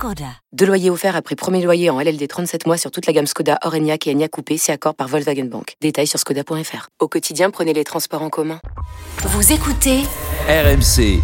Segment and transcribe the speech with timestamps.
[0.00, 0.24] Skoda.
[0.54, 3.58] Deux loyers offerts après premier loyer en LLD 37 mois sur toute la gamme Skoda,
[3.64, 5.74] Orenia et Enya Coupé, c'est accord par Volkswagen Bank.
[5.82, 6.88] Détails sur skoda.fr.
[7.00, 8.60] Au quotidien, prenez les transports en commun.
[9.24, 9.98] Vous écoutez
[10.48, 11.20] RMC,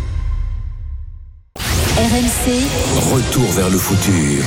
[1.97, 4.45] RMC retour vers le futur.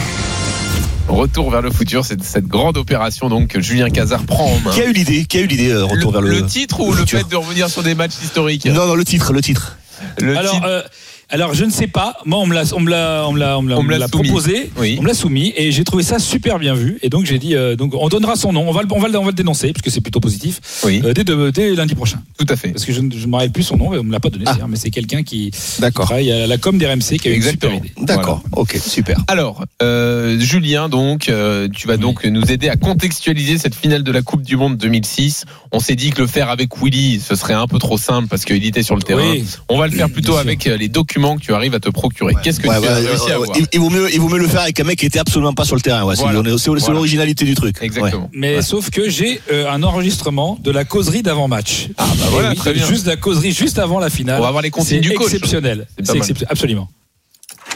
[1.07, 4.69] Retour vers le futur, c'est cette grande opération donc que Julien Cazard prend en main.
[4.71, 6.39] Qui a eu l'idée Qui a eu l'idée euh, Retour le, vers le.
[6.41, 8.65] le titre ou le fait de revenir sur des matchs historiques?
[8.67, 9.75] Non, non, le titre, le titre.
[10.19, 10.81] Le Alors, titre- euh,
[11.29, 12.17] alors je ne sais pas.
[12.25, 13.83] Moi, on me l'a, on me l'a, on me l'a, on me l'a, On me
[13.83, 14.29] on me l'a l'a soumis.
[14.29, 14.71] proposé.
[14.77, 14.95] Oui.
[14.99, 16.97] On me l'a soumis et j'ai trouvé ça super bien vu.
[17.01, 18.67] Et donc j'ai dit, euh, donc on donnera son nom.
[18.67, 20.59] On va, le, on va, le, on va le dénoncer parce que c'est plutôt positif.
[20.83, 22.21] oui, euh, dès, de- dès lundi prochain.
[22.37, 22.69] tout à fait.
[22.69, 23.91] Parce que je ne me rappelle plus son nom.
[23.93, 24.45] On me l'a pas donné.
[24.47, 24.57] Ah.
[24.67, 26.05] Mais c'est quelqu'un qui D'accord.
[26.05, 27.77] travaille à la com des RMC qui a eu une super Exactement.
[27.77, 27.91] idée.
[28.01, 28.43] D'accord.
[28.53, 29.17] Ok, super.
[29.27, 31.31] Alors, euh, Julien, donc,
[31.75, 35.45] tu vas donc nous aider à contextualiser cette finale de la Coupe du Monde 2006.
[35.71, 38.45] On s'est dit que le faire avec Willy, ce serait un peu trop simple parce
[38.45, 39.29] qu'il était sur le terrain.
[39.31, 39.43] Oui.
[39.69, 42.33] On va le faire plutôt avec les documents que tu arrives à te procurer.
[42.43, 44.29] Qu'est-ce que Ouais, tu as ouais, réussi à avoir il, il vaut mieux, il vaut
[44.29, 46.03] mieux le faire avec un mec qui était absolument pas sur le terrain.
[46.03, 46.41] Ouais, c'est Voilà.
[46.51, 46.93] c'est- c'est Voilà.
[46.95, 47.77] l'originalité du truc.
[47.81, 48.29] Exactement.
[48.33, 48.61] Mais Ouais.
[48.61, 51.89] sauf que j'ai euh, un enregistrement de la causerie d'avant-match.
[51.97, 52.85] Ah bah voilà, oui, très bien.
[52.87, 54.39] Juste la causerie juste avant la finale.
[54.39, 55.27] On va avoir les consignes C'est du coach.
[55.27, 55.87] exceptionnel.
[55.97, 56.27] C'est pas C'est mal.
[56.29, 56.89] excep- absolument.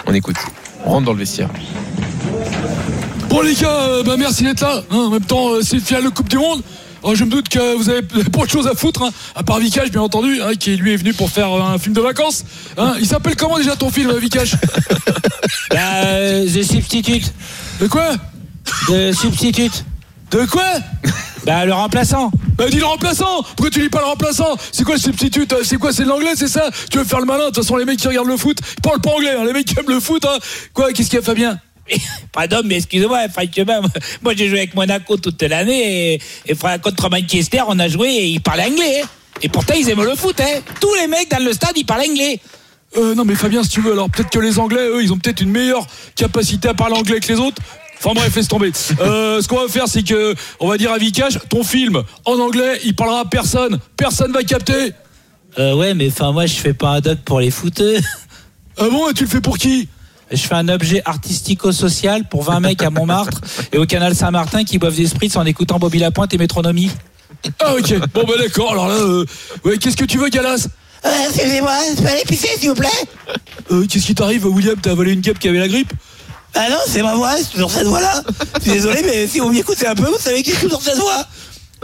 [0.07, 0.37] On écoute.
[0.85, 1.49] On rentre dans le vestiaire.
[3.29, 4.83] Bon les gars, euh, bah, merci d'être là.
[4.91, 4.95] hein.
[4.95, 6.61] en même temps, euh, c'est le final de Coupe du Monde.
[7.03, 8.01] Alors, je me doute que vous avez
[8.31, 10.97] pas de choses à foutre, hein, à part Vikash bien entendu, hein, qui lui est
[10.97, 12.43] venu pour faire euh, un film de vacances.
[12.77, 12.95] hein.
[12.99, 14.55] Il s'appelle comment déjà ton film, euh, Vikash
[15.73, 17.33] Euh, The Substitute.
[17.79, 18.11] De quoi
[18.87, 19.83] The Substitute.
[20.31, 20.63] De quoi
[21.45, 22.31] Bah, le remplaçant.
[22.57, 25.61] Bah dis le remplaçant Pourquoi tu dis pas le remplaçant C'est quoi le substitut Euh,
[25.63, 27.75] C'est quoi C'est de l'anglais, c'est ça Tu veux faire le malin De toute façon,
[27.77, 29.43] les mecs qui regardent le foot, ils parlent pas anglais, hein.
[29.45, 30.37] les mecs qui aiment le foot, hein.
[30.73, 31.57] Quoi Qu'est-ce qu'il y a Fabien
[32.31, 33.81] Pardon, mais excusez-moi, franchement,
[34.21, 38.25] moi j'ai joué avec Monaco toute l'année et, et contre Manchester, on a joué et
[38.27, 39.01] ils parlaient anglais.
[39.03, 39.07] hein.
[39.41, 40.39] Et pourtant, ils aiment le foot.
[40.39, 40.61] Hein.
[40.79, 42.39] Tous les mecs dans le stade, ils parlent anglais.
[42.95, 45.17] Euh, non mais Fabien, si tu veux, alors peut-être que les Anglais, eux, ils ont
[45.17, 47.61] peut-être une meilleure capacité à parler anglais que les autres.
[47.97, 48.71] Enfin bref, laisse tomber.
[48.99, 52.33] Euh, ce qu'on va faire, c'est que on va dire à Vikash, ton film en
[52.37, 53.79] anglais, il parlera à personne.
[53.97, 54.91] Personne va capter.
[55.57, 57.99] Euh, ouais, mais enfin, moi je fais pas un doc pour les footeux.
[58.77, 59.87] Ah bon Et tu le fais pour qui?
[60.33, 63.39] Je fais un objet artistico-social pour 20 mecs à Montmartre
[63.71, 66.89] et au canal Saint-Martin qui boivent des spritz en écoutant Bobby Lapointe et Métronomie.
[67.59, 67.99] Ah ok.
[68.13, 68.71] Bon bah d'accord.
[68.71, 69.25] Alors là, euh,
[69.63, 70.67] ouais, qu'est-ce que tu veux, Galas?
[71.27, 72.87] Excusez-moi, je peux aller pisser s'il vous plaît?
[73.71, 74.75] Euh, Qu'est-ce qui t'arrive, William?
[74.81, 75.91] T'as avalé une guêpe qui avait la grippe?
[76.55, 78.23] Ah non, c'est ma voix, c'est toujours cette voix-là.
[78.57, 80.97] Je suis désolé, mais si vous m'écoutez un peu, vous savez que j'ai toujours cette
[80.97, 81.25] voix.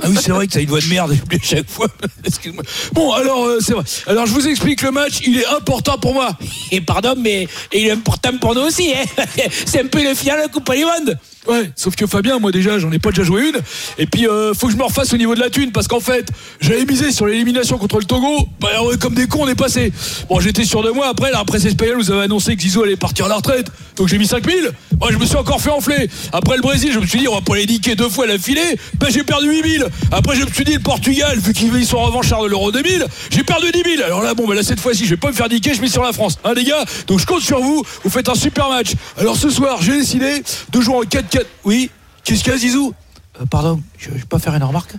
[0.01, 1.87] Ah oui, c'est vrai que t'as une voix de merde, oublié chaque fois.
[2.25, 2.63] Excuse-moi.
[2.93, 3.83] Bon, alors, euh, c'est vrai.
[4.07, 6.29] Alors, je vous explique le match, il est important pour moi.
[6.71, 8.93] Et pardon, mais il est important pour nous aussi.
[8.93, 9.23] Hein.
[9.65, 11.17] C'est un peu le final de la Coupe du Monde.
[11.47, 13.61] Ouais, sauf que Fabien, moi déjà, j'en ai pas déjà joué une.
[13.97, 16.01] Et puis, euh, faut que je me refasse au niveau de la thune, parce qu'en
[16.01, 16.27] fait,
[16.59, 18.47] j'avais misé sur l'élimination contre le Togo.
[18.59, 18.69] Bah,
[18.99, 19.93] comme des cons, on est passé.
[20.27, 21.07] Bon, j'étais sûr de moi.
[21.07, 23.67] Après, la presse espagnole nous avait annoncé que Zizou allait partir à la retraite.
[23.95, 24.71] Donc, j'ai mis 5000.
[24.99, 26.09] Moi, je me suis encore fait enfler.
[26.33, 28.77] Après le Brésil, je me suis dit, on va pas les niquer deux fois l'affilée.
[28.99, 29.85] Bah, j'ai perdu 8000.
[30.11, 33.43] Après, je me suis dit, le Portugal, vu qu'ils sont revanchards de l'Euro 2000, j'ai
[33.43, 34.03] perdu 10 000.
[34.03, 35.87] Alors là, bon, bah, là, cette fois-ci, je vais pas me faire niquer, je mets
[35.87, 36.37] sur la France.
[36.43, 36.83] Hein, les gars?
[37.07, 37.83] Donc, je compte sur vous.
[38.03, 38.91] Vous faites un super match.
[39.17, 41.45] Alors, ce soir, j'ai décidé de jouer en 4-4.
[41.65, 41.89] Oui
[42.23, 42.93] Qu'est-ce qu'il y a, Zizou
[43.41, 44.93] Euh, pardon, je, je peux faire une remarque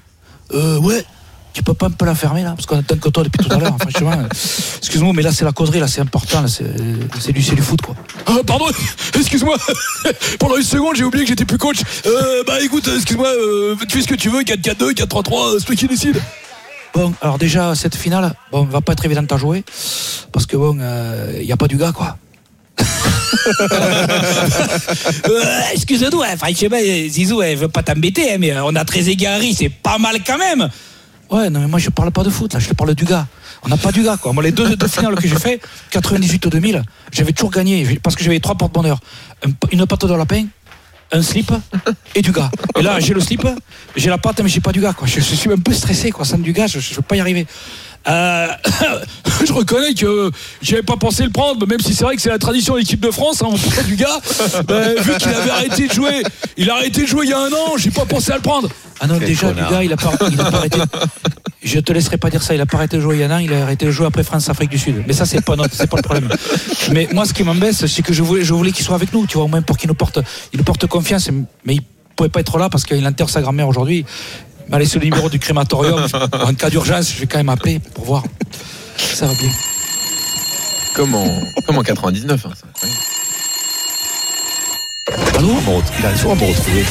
[0.53, 1.05] Euh, ouais.
[1.53, 3.53] Tu peux pas un peu la fermer là Parce qu'on attend que toi depuis tout
[3.53, 3.77] à l'heure.
[3.81, 4.29] franchement, euh,
[4.79, 7.97] excuse-moi, mais là c'est la causerie, là c'est important, là c'est du, du foot quoi.
[8.27, 8.67] Ah, pardon,
[9.19, 9.57] excuse-moi.
[10.39, 11.79] Pendant une seconde, j'ai oublié que j'étais plus coach.
[12.07, 15.75] Euh, bah écoute, excuse-moi, euh, tu fais ce que tu veux, 4-4-2, 4-3-3, c'est toi
[15.75, 16.21] qui décide.
[16.95, 19.65] Bon, alors déjà cette finale, bon, va pas être évidente à jouer
[20.33, 20.79] parce que bon,
[21.37, 22.17] il y a pas du gars quoi.
[25.29, 25.43] Euh,
[25.73, 26.37] Excuse-nous, hein,
[27.09, 30.17] Zizou, elle veut pas t'embêter, hein, mais euh, on a très égaré, c'est pas mal
[30.27, 30.69] quand même.
[31.31, 33.27] Ouais, non, mais moi je parle pas de foot, là, je parle du gars.
[33.63, 34.33] On n'a pas du gars, quoi.
[34.33, 35.61] Moi, les deux, finales que j'ai fait,
[35.91, 36.83] 98 ou 2000,
[37.13, 38.99] j'avais toujours gagné parce que j'avais trois porte-bonheur.
[39.47, 40.47] Un- Une pâte de lapin,
[41.13, 41.53] un slip
[42.15, 42.51] et du gars.
[42.79, 43.47] Et là, j'ai le slip,
[43.97, 45.07] j'ai la pâte, mais j'ai pas du gars, quoi.
[45.07, 46.25] Je, je suis un peu stressé, quoi.
[46.25, 47.47] Sans du gars, je, je veux pas y arriver.
[48.09, 48.47] Euh,
[49.47, 50.31] je reconnais que
[50.63, 53.01] j'avais pas pensé le prendre, même si c'est vrai que c'est la tradition de l'équipe
[53.01, 54.21] de France, hein, on prend du gars.
[54.71, 56.23] Euh, vu qu'il avait arrêté de jouer,
[56.57, 58.43] il a arrêté de jouer il y a un an, j'ai pas pensé à le
[58.43, 58.69] prendre.
[59.01, 60.79] Ah non, déjà, du gars, il a, pas, il a pas arrêté.
[61.63, 62.55] Je te laisserai pas dire ça.
[62.55, 63.91] Il a pas arrêté de jouer il y a un an, il a arrêté de
[63.91, 65.05] jouer après France-Afrique du Sud.
[65.07, 66.29] Mais ça, c'est pas notre, c'est pas le problème.
[66.93, 69.27] Mais moi, ce qui m'embête, c'est que je voulais, je voulais qu'il soit avec nous,
[69.27, 70.21] tu vois, au moins pour qu'il nous porte,
[70.53, 71.31] il nous porte confiance.
[71.65, 71.83] Mais il
[72.17, 74.05] pouvait pas être là parce qu'il enterre sa grand-mère aujourd'hui.
[74.71, 76.07] M'a laissé le numéro du crématorium.
[76.33, 78.23] en cas d'urgence, je vais quand même appeler pour voir.
[78.97, 79.51] Ça va bien.
[80.95, 82.47] Comme en, comme en 99.
[82.47, 83.01] hein, c'est incroyable.
[85.37, 86.85] Allô Il a souvent me retrouver.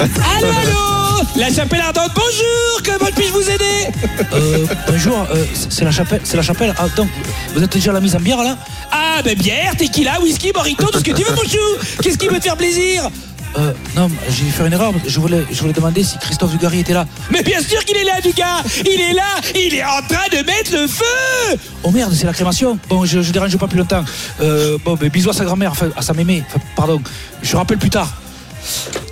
[0.00, 0.94] Allô, allô
[1.36, 3.88] La chapelle ardente, bonjour Comment puis-je vous aider
[4.32, 6.74] euh, Bonjour, euh, c'est la chapelle, c'est la chapelle.
[6.78, 7.08] Ah, donc,
[7.54, 8.56] vous êtes déjà à la mise en bière là?
[8.92, 11.58] Ah, ben bière, tequila, whisky, morito, tout ce que tu veux, mon chou
[12.02, 13.08] Qu'est-ce qui peut te faire plaisir?
[13.56, 14.92] Euh, non, j'ai fait une erreur.
[15.06, 17.06] Je voulais, je voulais demander si Christophe Dugarry était là.
[17.30, 20.44] Mais bien sûr qu'il est là, Dugas Il est là Il est en train de
[20.44, 22.78] mettre le feu Oh merde, c'est la crémation.
[22.88, 24.04] Bon, je, je dérange pas plus longtemps.
[24.40, 26.42] Euh, bon, ben, bisous à sa grand-mère, enfin, à sa mémé.
[26.48, 27.00] Enfin, pardon.
[27.42, 28.12] Je rappelle plus tard.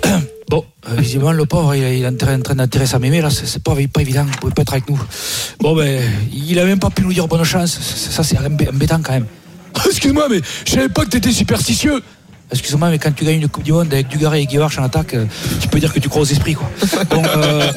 [0.49, 3.29] Bon, euh, visiblement, le pauvre, il, il est en train, train d'enterrer sa mémé, là,
[3.31, 4.99] c'est pas, pas évident, il pouvait pas être avec nous.
[5.61, 5.99] Bon, ben,
[6.31, 9.25] il a même pas pu nous dire bonne chance, ça c'est embê- embêtant quand même.
[9.87, 12.03] Excuse-moi, mais je savais pas que t'étais superstitieux.
[12.51, 15.15] Excuse-moi, mais quand tu gagnes une Coupe du Monde avec Dugarry et Guivarch en attaque,
[15.15, 15.25] euh,
[15.59, 16.69] tu peux dire que tu crois aux esprits, quoi.
[17.09, 17.71] Bon, euh,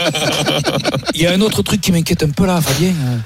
[1.14, 2.88] il y a un autre truc qui m'inquiète un peu là, Fabien.
[2.88, 3.16] euh,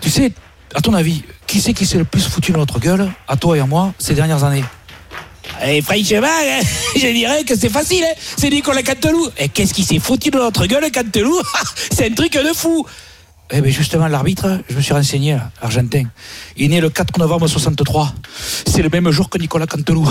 [0.00, 0.32] tu sais,
[0.74, 3.56] à ton avis, qui c'est qui s'est le plus foutu dans notre gueule, à toi
[3.56, 4.64] et à moi, ces dernières années?
[5.64, 6.60] Et franchement, hein,
[6.96, 8.14] je dirais que c'est facile, hein.
[8.36, 9.28] c'est Nicolas Cantelou.
[9.38, 11.40] Et qu'est-ce qui s'est foutu de notre gueule, Cantelou?
[11.90, 12.86] C'est un truc de fou.
[13.50, 16.04] Eh bien justement, l'arbitre, je me suis renseigné, argentin.
[16.58, 18.12] Il est né le 4 novembre 63.
[18.66, 20.06] C'est le même jour que Nicolas Cantelou.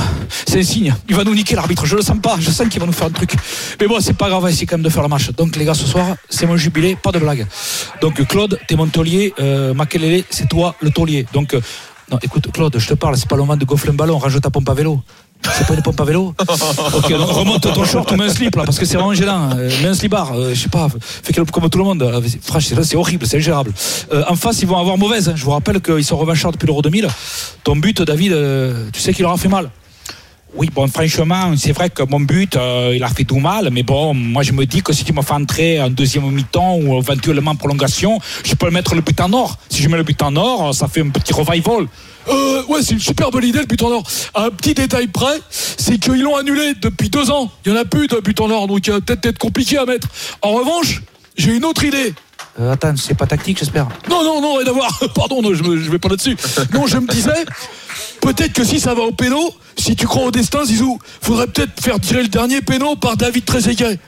[0.48, 0.95] C'est un signe.
[1.07, 1.86] Il va nous niquer l'arbitre.
[1.86, 2.38] Je le sens pas.
[2.39, 3.36] Je sens qu'il va nous faire un truc.
[3.80, 5.30] Mais bon, c'est pas grave, on va essayer quand même de faire le match.
[5.34, 7.45] Donc les gars, ce soir, c'est mon jubilé, pas de blague.
[8.01, 9.34] Donc Claude, t'es mon taulier.
[9.39, 11.28] Euh, Makelele, c'est toi le taulier.
[11.31, 11.62] Donc euh,
[12.10, 13.18] non, écoute, Claude, je te parle.
[13.18, 14.18] C'est pas le moment de gonfler un ballon.
[14.18, 15.04] Range ta pompe à vélo.
[15.54, 16.34] C'est pas une pompe à vélo
[16.95, 19.50] Ok, donc remonte ton short ou mets un slip là, parce que c'est vraiment gênant.
[19.57, 22.01] Euh, mets un slipard, euh, je sais pas, fais comme comme tout le monde.
[22.04, 23.72] Euh, Franchement, c'est horrible, c'est ingérable.
[24.12, 25.30] Euh, en face, ils vont avoir mauvaise.
[25.30, 25.34] hein.
[25.36, 27.07] Je vous rappelle qu'ils sont revanchards depuis l'Euro 2000.
[27.63, 29.69] Ton but, David, euh, tu sais qu'il aura fait mal?
[30.56, 33.84] Oui, bon, franchement, c'est vrai que mon but, euh, il a fait tout mal, mais
[33.84, 36.98] bon, moi je me dis que si tu me fais entrer en deuxième mi-temps ou
[36.98, 39.57] éventuellement en prolongation, je peux mettre le but en or.
[39.69, 41.88] Si je mets le but en or, ça fait un petit revival.
[42.29, 44.03] Euh, ouais, c'est une super bonne idée le but en or.
[44.35, 47.50] Un petit détail près, c'est qu'ils l'ont annulé depuis deux ans.
[47.65, 49.77] Il y en a plus de but en or, donc il va peut-être être compliqué
[49.77, 50.07] à mettre.
[50.41, 51.01] En revanche,
[51.38, 52.13] j'ai une autre idée.
[52.59, 53.88] Euh, attends, c'est pas tactique, j'espère.
[54.09, 55.00] Non, non, non, rien à voir.
[55.15, 56.35] Pardon, non, je, me- je vais pas là-dessus.
[56.74, 57.45] Non, je me disais,
[58.21, 61.81] peut-être que si ça va au péno, si tu crois au destin, Zizou, faudrait peut-être
[61.81, 64.00] faire tirer le dernier péno par David Trezeguet.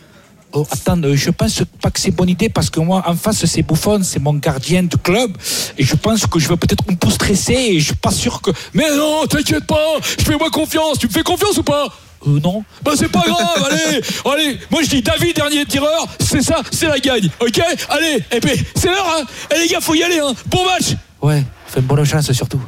[0.51, 3.45] Oh, attends, euh, je pense pas que c'est bonne idée parce que moi, en face,
[3.45, 5.31] c'est Bouffon, c'est mon gardien de club.
[5.77, 8.41] Et je pense que je vais peut-être un peu stresser et je suis pas sûr
[8.41, 8.49] que.
[8.73, 10.97] Mais non, t'inquiète pas, je fais moi confiance.
[10.97, 11.87] Tu me fais confiance ou pas?
[12.27, 12.63] Euh, non.
[12.81, 16.87] Bah c'est pas grave, allez, allez, moi je dis David dernier tireur, c'est ça, c'est
[16.87, 17.61] la gagne, ok?
[17.89, 19.23] Allez, et puis c'est l'heure, hein
[19.55, 22.61] Eh les gars, faut y aller, hein Bon match Ouais, fais une bonne chance surtout.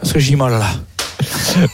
[0.00, 0.66] Parce que j'ai mal là.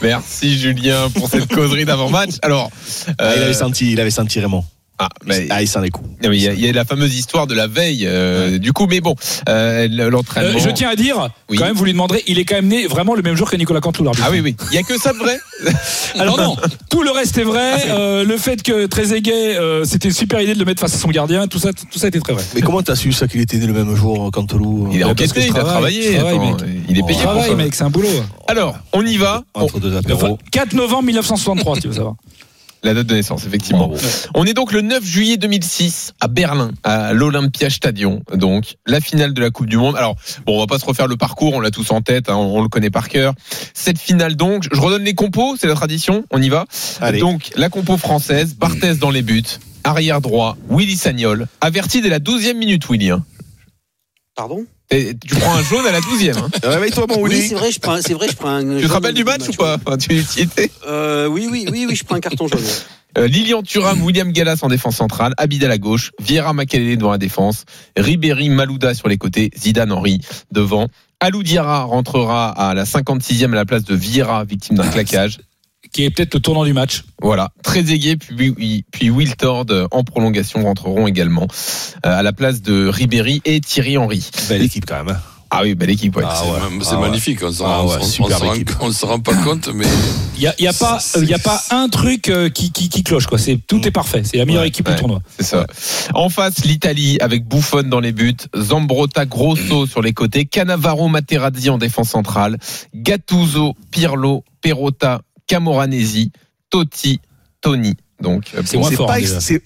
[0.01, 2.31] Merci Julien pour cette causerie d'avant-match.
[2.41, 2.69] Alors,
[3.17, 4.63] Ah, il euh, avait senti, il avait senti Raymond.
[4.99, 6.07] Ah, mais- Ah, il sent les coups.
[6.23, 8.57] non, mais il y, a- il y a la fameuse histoire de la veille, euh,
[8.57, 9.15] du coup, mais bon,
[9.49, 10.57] euh, l'entraînement.
[10.57, 11.57] Euh, je tiens à dire, Oui.
[11.57, 13.55] quand même, vous lui demanderez, il est quand même né vraiment le même jour que
[13.57, 14.25] Nicolas Cantelou, l'arbitre.
[14.27, 15.37] Ah oui, oui, il y a que ça de vrai.
[16.19, 16.55] Alors non,
[16.89, 17.73] tout le reste est vrai.
[17.89, 20.97] Euh, le fait que Trezeguet, euh, c'était une super idée de le mettre face à
[20.97, 22.43] son gardien, tout ça, tout ça était très vrai.
[22.55, 25.07] Mais comment t'as su ça qu'il était né le même jour, Cantelou Il est que
[25.09, 26.15] enquêté, il a travaille, travaillé.
[26.17, 27.55] travaille, attends, il est payé pour Travail, ça.
[27.55, 28.07] mec, c'est un boulot.
[28.47, 29.43] Alors, on y va.
[29.53, 30.37] Entre deux apéros.
[30.51, 32.15] 4 novembre 1963, si tu veux savoir.
[32.85, 33.87] La date de naissance, effectivement.
[33.87, 34.05] Bravo.
[34.35, 38.21] On est donc le 9 juillet 2006 à Berlin, à l'Olympia Stadion.
[38.31, 39.95] Donc, la finale de la Coupe du Monde.
[39.95, 40.15] Alors,
[40.45, 42.59] bon, on va pas se refaire le parcours, on l'a tous en tête, hein, on,
[42.59, 43.33] on le connaît par cœur.
[43.73, 46.65] Cette finale donc, je redonne les compos, c'est la tradition, on y va.
[47.01, 47.19] Allez.
[47.19, 49.41] Donc, la compo française, Barthez dans les buts,
[49.83, 53.09] arrière droit, Willy Sagnol, averti dès la 12e minute, Willy.
[53.09, 53.25] hein.
[54.35, 54.63] Pardon?
[54.91, 56.37] Et tu prends un jaune à la 12e.
[56.37, 56.49] hein.
[56.63, 57.47] Réveille-toi, mon Oui, Willy.
[57.49, 58.77] c'est vrai, je prends, c'est vrai, je prends un.
[58.79, 59.77] Tu te rappelles du match ou pas?
[59.83, 62.61] Enfin, Tu y étais euh, Oui, oui, oui, oui, je prends un carton jaune.
[63.17, 67.17] Euh, Lilian Thuram, William Gallas en défense centrale, Abidal à gauche, Vieira Makelele devant la
[67.17, 67.63] défense,
[67.95, 70.19] Ribéry Malouda sur les côtés, Zidane Henry
[70.51, 70.89] devant.
[71.21, 75.39] Alou Diarra rentrera à la 56e à la place de Vieira, victime d'un claquage.
[75.95, 77.03] Qui est peut-être le tournant du match.
[77.21, 81.47] Voilà, Trezeguet puis, puis Wiltord euh, en prolongation rentreront également
[82.05, 84.29] euh, à la place de Ribéry et Thierry Henry.
[84.49, 85.15] Belle équipe quand même.
[85.15, 85.19] hein.
[85.51, 86.17] Ah oui, belle équipe.
[86.17, 86.23] Ouais.
[86.27, 86.59] Ah C'est ouais.
[86.77, 87.07] ma- c'est Ah ouais.
[87.07, 89.85] magnifique, on s'en Ah ouais, on- se rend- pas compte, mais
[90.35, 92.89] Il n'y a, y a, pas, il y a pas un truc euh, qui, qui,
[92.89, 93.27] qui cloche.
[93.27, 93.37] Quoi.
[93.37, 94.23] C'est, tout est parfait.
[94.25, 94.95] C'est la meilleure Ouais, équipe ouais.
[94.95, 95.19] du tournoi.
[95.39, 95.65] C'est ça.
[96.13, 101.69] En face, l'Italie avec Buffon dans les buts, Zambrotta Grosso sur les côtés, Cannavaro Materazzi
[101.69, 102.57] en défense centrale,
[102.93, 106.31] Gattuso, Pirlo, Perotta, Camoranesi,
[106.69, 107.19] Totti,
[107.61, 107.95] Toni.
[108.21, 109.07] Donc, euh, C'est bon, moins C'est fort.
[109.07, 109.19] pas, hein,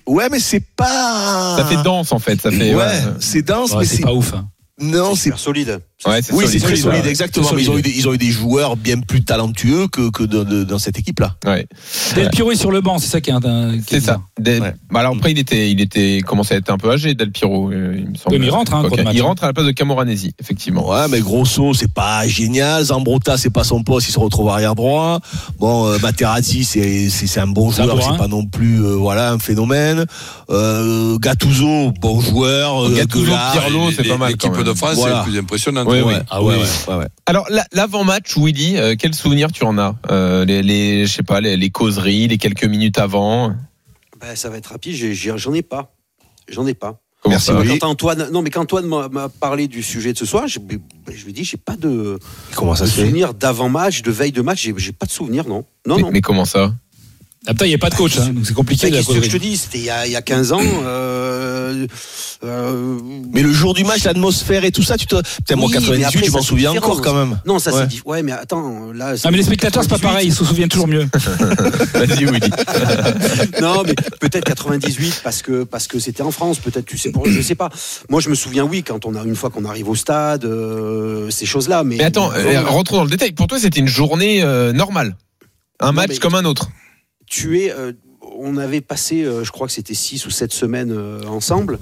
[0.08, 1.56] ouais, mais c'est pas.
[1.58, 2.42] ça fait danse en fait.
[2.42, 2.74] Ça fait.
[2.74, 3.02] Ouais, ouais.
[3.20, 4.34] c'est dense, Ouais, mais c'est c'est pas ouf.
[4.34, 4.50] hein.
[4.80, 5.82] non, c'est solide.
[6.06, 6.86] Ouais, c'est Oui, c'est solide.
[6.86, 7.10] ouais.
[7.10, 7.50] exactement.
[7.54, 10.24] Mais ils ont, eu des, ils ont eu des joueurs bien plus talentueux que, que
[10.24, 11.36] dans, de- dans cette équipe-là.
[11.46, 11.68] Ouais.
[12.16, 13.40] Del Piro est sur le banc, c'est ça qui est un.
[13.42, 14.22] qui est C'est ça.
[14.46, 14.60] Ouais.
[14.92, 17.70] Bah alors après il était, il était commençait à être un peu âgé Del Piro,
[17.72, 18.34] euh, il me semble.
[18.36, 19.24] Oui, mais il rentre, hein, Il hein.
[19.24, 20.90] rentre à la place de Camoranesi, effectivement.
[20.90, 22.86] Ouais, mais Grosso, c'est pas génial.
[22.86, 25.20] Zambrota, c'est pas son poste, il se retrouve arrière droit.
[25.60, 28.12] Bon, euh, Materazzi, c'est un bon joueur, bourrin.
[28.14, 30.06] c'est pas non plus euh, voilà un phénomène.
[30.50, 32.90] Euh, Gattuso, bon joueur.
[32.92, 33.34] Gattuso.
[33.52, 34.32] Pirlo, c'est pas mal.
[34.32, 35.24] L'équipe de France, Voilà.
[35.26, 35.86] c'est le plus impressionnant.
[35.90, 36.14] Oui, oui.
[36.30, 37.08] Ah ouais, ouais, ouais, ouais.
[37.26, 41.24] Alors la- l'avant-match, Willy, euh, quel souvenir tu en as euh, les, les, je sais
[41.24, 43.56] pas, les, les causeries, les quelques minutes avant.
[44.22, 45.94] Ben, ça va être rapide, j'en ai pas.
[46.50, 47.00] J'en ai pas.
[47.22, 47.52] Comment Merci.
[47.80, 50.80] Quand Antoine, non, mais quand Antoine m'a parlé du sujet de ce soir, je, ben,
[51.14, 52.18] je lui ai dit, j'ai pas de,
[52.56, 55.66] Comment ça de souvenir d'avant-match, de veille de match, j'ai j'ai pas de souvenir, non.
[55.86, 56.12] Non, mais, non.
[56.12, 56.74] mais comment ça?
[57.48, 58.90] Ah, putain, il n'y a pas de coach, hein, donc c'est compliqué.
[58.90, 60.60] La Qu'est-ce que je te dis C'était il, y a- il y a 15 ans.
[60.62, 61.88] euh,
[62.44, 63.00] euh,
[63.34, 65.16] Mais le jour du match, l'atmosphère et tout ça, tu te.
[65.38, 67.40] Putain, moi, Oui, mais 98, après, je m'en c'est souviens encore quand même.
[67.46, 67.82] non, ça Ouais.
[67.82, 68.02] c'est dit.
[68.06, 69.14] Ouais, mais attends, là.
[69.24, 70.12] Ah, mais les spectateurs, c'est pas 98.
[70.14, 71.08] pareil, ils se souviennent toujours mieux.
[71.94, 72.40] Vas-y Willy.
[73.62, 76.60] non, mais peut-être 98 parce que parce que c'était en France.
[76.60, 77.70] Peut-être tu sais, pour, je sais pas.
[78.10, 81.30] Moi, je me souviens, oui, quand on a une fois qu'on arrive au stade, euh,
[81.30, 81.84] ces choses-là.
[81.86, 83.32] Mais, Mais attends, euh, rentrons dans le détail.
[83.32, 85.16] Pour toi, c'était une journée euh, normale,
[85.80, 86.70] un Non, match mais- comme un autre.
[87.30, 87.72] Tu es.
[87.72, 87.94] euh,
[88.38, 91.80] on avait passé, euh, je crois que c'était 6 ou 7 semaines euh, ensemble.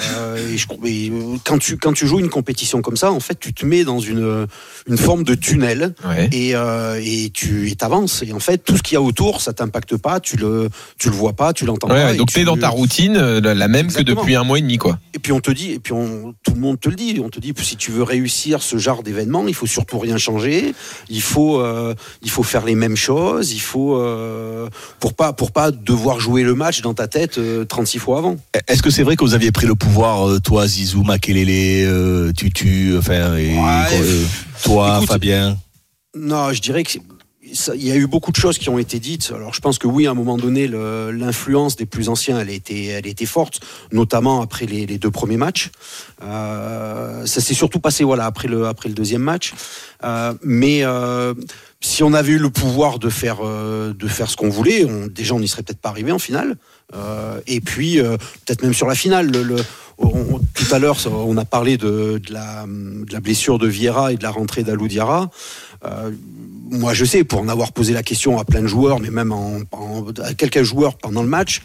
[0.00, 1.12] Euh, et je, et,
[1.44, 3.98] quand, tu, quand tu joues une compétition comme ça, en fait, tu te mets dans
[4.00, 4.46] une,
[4.86, 6.28] une forme de tunnel Ouais.
[6.32, 8.22] et, euh, et tu avances.
[8.26, 11.08] Et en fait, tout ce qu'il y a autour, ça t'impacte pas, tu le, tu
[11.10, 12.14] le vois pas, tu l'entends Ouais, pas.
[12.14, 14.14] donc tu- t'es dans ta routine, la même Exactement.
[14.16, 14.98] que depuis un mois et demi, quoi.
[15.14, 17.28] Et puis on te dit, et puis on, tout le monde te le dit, on
[17.28, 20.74] te dit, si tu veux réussir ce genre d'événement, il faut surtout rien changer.
[21.10, 23.52] Il faut, euh, il faut faire les mêmes choses.
[23.52, 24.00] Il faut
[24.98, 28.36] pour pas, pour pas devoir jouer le match dans ta tête euh, 36 fois avant.
[28.68, 32.32] Est-ce que c'est vrai que vous aviez pris le pouvoir, euh, toi, Zizou, Makelele, euh,
[32.32, 34.24] Tutu, enfin, et, euh,
[34.62, 35.58] toi, écoute, Fabien
[36.14, 36.98] Non, je dirais que
[37.74, 39.32] il y a eu beaucoup de choses qui ont été dites.
[39.34, 42.84] Alors, je pense que oui, à un moment donné, l'influence des plus anciens, elle était,
[42.84, 43.60] elle était forte,
[43.92, 45.70] notamment après les, les deux premiers matchs.
[46.22, 49.52] Euh, ça s'est surtout passé, voilà, après le, après le deuxième match.
[50.04, 51.34] Euh, mais euh,
[51.80, 55.34] si on avait eu le pouvoir de faire, euh, de faire ce qu'on voulait, déjà,
[55.34, 56.56] on n'y serait peut-être pas arrivé en finale.
[56.94, 59.30] Euh, et puis, euh, peut-être même sur la finale.
[59.32, 62.64] Tout à l'heure, on a parlé de, la,
[63.20, 65.30] blessure de Vieira et de la rentrée d'Alou Diarra.
[65.84, 66.10] Euh,
[66.72, 69.32] moi, je sais, pour en avoir posé la question à plein de joueurs, mais même
[69.32, 71.62] en, en- à quelques joueurs pendant le match,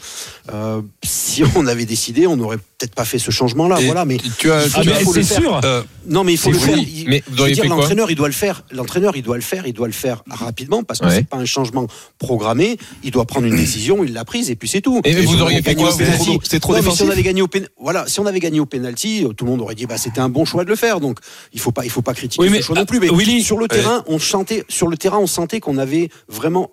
[0.51, 3.77] euh, si on avait décidé, on n'aurait peut-être pas fait ce changement-là.
[3.85, 4.81] Voilà, mais tu as, Ah,
[5.13, 5.61] c'est sûr.
[5.63, 6.77] euh, Non, mais il faut le faire.
[6.77, 8.63] Il- Mais je veux dire, l'entraîneur, il doit le faire.
[8.71, 9.67] L'entraîneur, il doit le faire.
[9.67, 11.15] Il doit le faire rapidement parce que Ouais.
[11.15, 12.77] c'est pas un changement programmé.
[13.03, 14.03] Il doit prendre une décision.
[14.03, 15.01] Il l'a prise et puis c'est tout.
[15.03, 17.41] Et vous auriez gagné au vous penalty- C'est trop Non, si défensif on avait gagné
[17.41, 19.85] au pen- voilà, si on avait gagné au penalty, euh, tout le monde aurait dit
[19.85, 20.99] bah c'était un bon choix de le faire.
[20.99, 21.19] Donc
[21.53, 22.99] il faut pas, il faut pas critiquer Oui, mais, ce choix non ah, plus.
[22.99, 26.69] Mais sur le terrain, on sentait, sur le terrain, on sentait qu'on avait vraiment,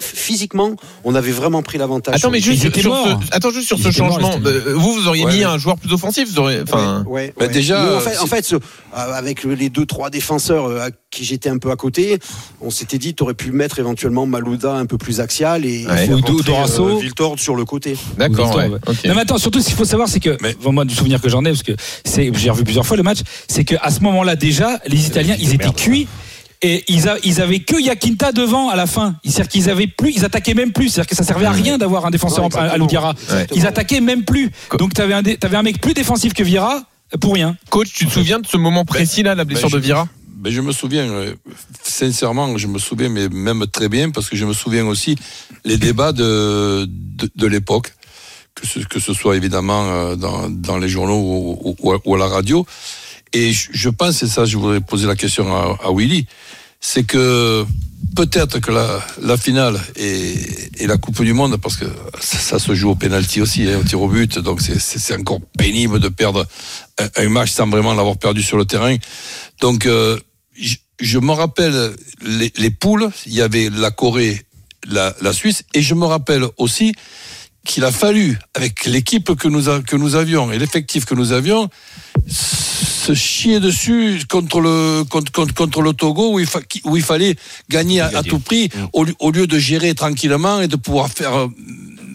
[0.00, 2.14] physiquement, on avait vraiment pris l'avantage.
[2.16, 4.38] Attends, mais juste sur ce, attends, juste sur Ils ce changement.
[4.44, 7.04] euh, vous, vous auriez Ouais, mis un joueur plus offensif, vous auriez, enfin.
[7.06, 7.52] Ouais, ouais, Bah, ouais.
[7.52, 8.58] déjà, Nous, en fait, c'est- en fait, ce- euh,
[8.92, 12.18] avec les deux trois défenseurs euh, à qui j'étais un peu à côté,
[12.60, 16.98] on s'était dit t'aurais pu mettre éventuellement Malouda un peu plus axial et, Ou Dorasso.
[16.98, 17.96] Viltord sur le côté.
[18.18, 18.68] D'accord, Victor, ouais.
[18.68, 18.78] ouais.
[18.86, 19.04] ok.
[19.06, 21.20] Non, mais attends, surtout, ce qu'il faut savoir, c'est que, Mais- bon, moi, du souvenir
[21.20, 21.72] que j'en ai, parce que
[22.04, 25.72] j'ai revu plusieurs fois le match, c'est qu'à ce moment-là, déjà, les Italiens, ils étaient
[25.72, 26.06] cuits.
[26.62, 29.16] Et ils, a- ils avaient que Yakinta devant à la fin.
[29.24, 30.88] C'est-à-dire qu'ils avaient plus, ils attaquaient même plus.
[30.88, 32.64] C'est-à-dire que ça servait à rien d'avoir un défenseur Non, à.
[33.12, 33.60] Exactement.
[33.60, 34.50] Ils attaquaient même plus.
[34.78, 36.82] Donc t'avais un, t'avais un mec plus défensif que Vieira
[37.20, 37.56] pour rien.
[37.70, 40.08] Coach, tu te souviens de ce moment précis là, la blessure ben, de je- Vira
[40.38, 41.34] Ben, je me souviens, euh,
[41.82, 45.16] sincèrement, je me souviens, mais même très bien, parce que je me souviens aussi
[45.64, 47.94] les débats de, de, de l'époque,
[48.54, 51.18] que ce, que ce soit évidemment euh, dans, dans les journaux
[51.62, 52.66] ou, ou- ou à la radio.
[53.36, 56.26] Et je, pense, et ça, je voudrais poser la question à, Willy,
[56.80, 57.66] c'est que
[58.14, 61.84] peut-être que la, finale et, la Coupe du Monde, parce que
[62.18, 66.00] ça, se joue au pénalty aussi, hein, au tir au but, donc c'est- encore pénible
[66.00, 66.46] de perdre
[67.16, 68.96] un, match sans vraiment l'avoir perdu sur le terrain.
[69.60, 70.18] Donc, euh,
[70.98, 71.92] je, me rappelle
[72.24, 74.46] les, les poules, il y avait la Corée,
[74.88, 76.94] la, Suisse, et je me rappelle aussi
[77.66, 81.68] qu'il a fallu, avec l'équipe que nous, que nous avions et l'effectif que nous avions,
[83.06, 87.02] se chier dessus contre le, contre, contre, contre le Togo où il, fa- où il
[87.02, 87.36] fallait
[87.68, 91.08] gagner à, à tout prix au, lieu- au lieu de gérer tranquillement et de pouvoir
[91.08, 91.48] faire euh,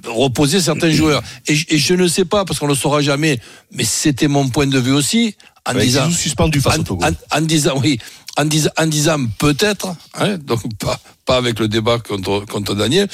[0.08, 1.22] reposer certains joueurs.
[1.48, 3.40] Et, je- et je ne sais pas, parce qu'on ne le saura jamais,
[3.72, 7.06] mais c'était mon point de vue aussi, en disant, suspendu face en, au Togo.
[7.06, 8.00] en- en disant, oui,
[8.38, 13.08] en disant, en disant peut-être, hein, donc pas, pas avec le débat contre, contre Daniel,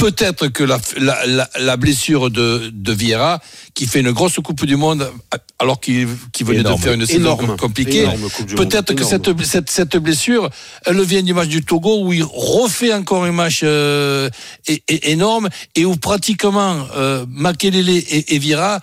[0.00, 3.40] peut-être que la, la, la, la blessure de, de Vieira,
[3.74, 5.10] qui fait une grosse Coupe du Monde,
[5.58, 6.78] alors qu'il venait Énorme.
[6.78, 8.06] de faire une saison compliquée,
[8.56, 10.48] peut-être que cette, cette, cette blessure,
[10.86, 14.30] elle vient du match du Togo, où il refait encore un match euh,
[14.66, 18.80] é- é- énorme, et où pratiquement euh, Makelele et, et Vieira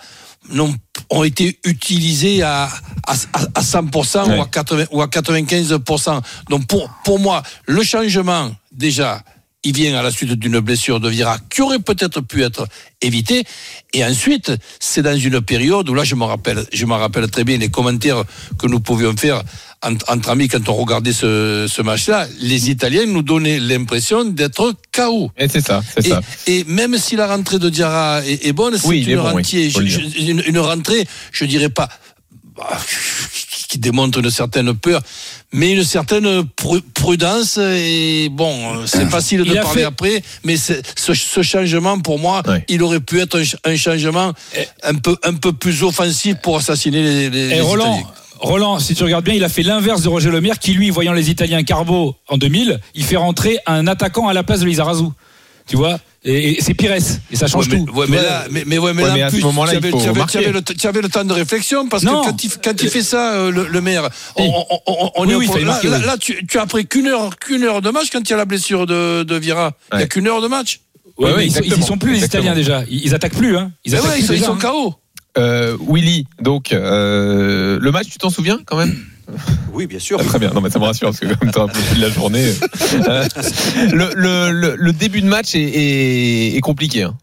[0.50, 0.74] n'ont
[1.10, 2.68] ont été utilisés à,
[3.06, 3.12] à,
[3.54, 6.20] à 100% ou, à 80, ou à 95%.
[6.50, 9.22] Donc pour, pour moi, le changement, déjà,
[9.68, 12.66] il vient à la suite d'une blessure de Vira qui aurait peut-être pu être
[13.02, 13.44] évitée.
[13.92, 17.44] Et ensuite, c'est dans une période où là, je me rappelle, je me rappelle très
[17.44, 18.24] bien les commentaires
[18.58, 19.42] que nous pouvions faire
[19.82, 22.26] entre, entre amis quand on regardait ce, ce match-là.
[22.40, 25.30] Les Italiens nous donnaient l'impression d'être KO.
[25.36, 26.20] Et c'est ça, c'est Et, ça.
[26.46, 29.70] et même si la rentrée de Diarra est, est bonne, c'est Oui, une, bon, rentrée,
[30.18, 31.88] une, une rentrée, je dirais pas,
[32.56, 32.78] bah,
[33.68, 35.02] qui démontre une certaine peur,
[35.52, 37.58] mais une certaine pru- prudence.
[37.58, 42.82] Et bon, c'est facile de parler fait- après, mais ce, ce changement, pour moi, il
[42.82, 44.32] aurait pu être un, ch- un changement
[44.82, 48.12] un peu, un peu plus offensif pour assassiner les, les, Et les Roland, Italiens.
[48.40, 51.12] Roland, si tu regardes bien, il a fait l'inverse de Roger Lemaire qui, lui, voyant
[51.12, 55.04] les Italiens Carbo en 2000, il fait rentrer un attaquant à la place de Lizarazu.
[55.68, 55.98] Tu vois
[56.30, 56.92] Et, et c'est Pires.
[56.94, 57.92] Et ça change Ouais, mais, tout.
[57.94, 59.90] ouais, mais vois là, mais, mais ouais, mais là, à ce plus, moment-là, tu avais,
[59.90, 62.20] tu tu le, tu avais le temps de réflexion parce Non.
[62.22, 64.50] que quand il, quand il fait ça, euh, le, le maire, on, Oui.
[64.70, 66.06] on- on- on Oui, est au oui, pro- là, marquer, là, oui.
[66.06, 68.36] là, tu, tu as pris qu'une heure, qu'une heure de match quand il y a
[68.36, 69.72] la blessure de, de Vira.
[69.92, 70.80] Il n'y a qu'une heure de match.
[71.16, 72.24] Ouais, Ouais, ils, sont, ils sont plus, les.
[72.24, 72.82] Italiens déjà.
[72.90, 73.56] Ils, ils attaquent plus.
[73.56, 73.72] Hein.
[73.84, 74.70] Ils Mais attaquent ouais, plus ils sont, ils déjà, sont hein.
[74.86, 74.94] KO.
[75.38, 78.94] Euh, Willy, donc euh, le match, tu t'en souviens quand même?
[79.72, 80.18] Oui, bien sûr.
[80.20, 81.96] Ah, Très bien, non mais ça me rassure parce que comme tu un peu plus
[81.96, 82.52] de la journée.
[83.08, 83.28] euh,
[83.92, 87.02] le, le, le, le début de match est, est, est compliqué.
[87.02, 87.16] Hein.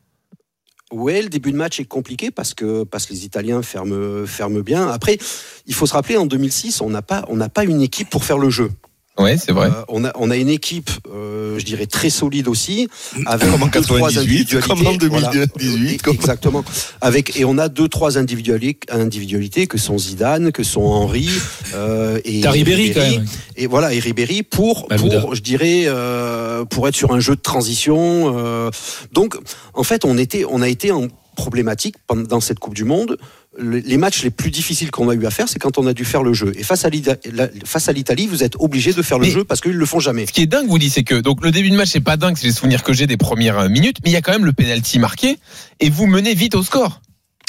[0.91, 4.59] Ouais, le début de match est compliqué parce que parce que les Italiens ferment ferment
[4.59, 4.87] bien.
[4.87, 5.17] Après,
[5.65, 8.23] il faut se rappeler en 2006, on n'a pas on n'a pas une équipe pour
[8.23, 8.71] faire le jeu.
[9.17, 9.67] Ouais, c'est vrai.
[9.67, 12.89] Euh, on a on a une équipe, euh, je dirais très solide aussi,
[13.25, 14.67] avec Comme en deux, trois 98, individualités.
[14.67, 15.29] comme en Voilà.
[15.29, 16.65] 2018, comme- Exactement.
[16.99, 21.29] Avec et on a deux trois individualités, individualités que sont Zidane, que sont Henry
[21.73, 23.25] euh, et T'as Ribéry, quand même.
[23.55, 25.21] Et voilà, et Ribéry pour, Malouda.
[25.21, 28.33] pour je dirais, euh, pour être sur un jeu de transition.
[28.37, 28.69] euh,
[29.13, 29.37] donc,
[29.73, 31.07] en fait, on était, on a été en
[31.37, 33.17] problématique pendant dans cette Coupe du Monde.
[33.57, 35.93] Le- les matchs les plus difficiles qu'on a eu à faire, c'est quand on a
[35.93, 36.51] dû faire le jeu.
[36.57, 39.85] Et face à l'Italie, vous êtes obligé de faire le Mais- jeu parce qu'ils le
[39.85, 40.25] font jamais.
[40.25, 42.17] Ce qui est dingue, vous dites, c'est que donc le début de match, c'est pas
[42.17, 44.33] dingue, c'est les souvenirs que j'ai des premières euh, minutes, mais il y a quand
[44.33, 45.37] même le penalty marqué
[45.79, 47.01] et vous menez vite au score.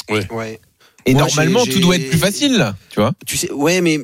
[0.09, 0.59] Ouais.
[1.05, 3.13] Et Moi, normalement, tout doit être plus facile, là, tu vois.
[3.25, 3.99] Tu sais, ouais, mais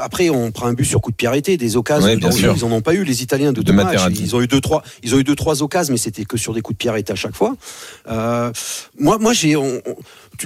[0.00, 2.06] après, on prend un but sur coup de pied arrêté, des occasions.
[2.06, 2.54] Ouais, bien sûr.
[2.56, 4.00] Ils en ont pas eu, les Italiens, de De deux matchs.
[4.18, 6.54] Ils ont eu deux, trois, ils ont eu deux, trois occasions, mais c'était que sur
[6.54, 7.56] des coups de pied arrêtés à chaque fois.
[8.10, 8.52] Euh,
[8.98, 9.80] moi, moi, j'ai, on,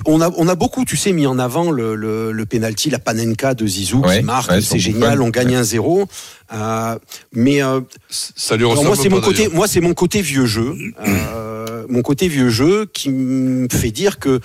[0.07, 2.98] on- a, on a beaucoup, tu sais, mis en avant le, le, le penalty, la
[2.98, 6.07] panenka de Zizou Ouais, qui marque, ouais, c'est génial, on gagne un zéro.
[6.52, 6.98] Euh,
[7.33, 10.74] mais euh, Ça lui alors moi, c'est mon côté, moi, c'est mon côté vieux jeu,
[11.07, 14.40] euh, mon côté vieux jeu qui me fait dire que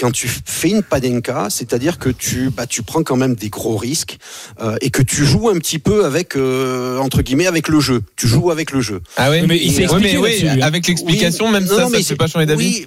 [0.00, 3.76] quand tu fais une padenka, c'est-à-dire que tu, bah, tu prends quand même des gros
[3.76, 4.16] risques
[4.62, 8.00] euh, et que tu joues un petit peu avec euh, entre guillemets avec le jeu.
[8.16, 9.02] Tu joues avec le jeu.
[9.18, 9.46] Ah ouais.
[9.46, 10.58] Mais il s'est expliqué mais oui, hein.
[10.62, 12.64] avec l'explication, Oui, même non, ça, ça ne fait c'est- pas changer d'avis.
[12.64, 12.86] Oui,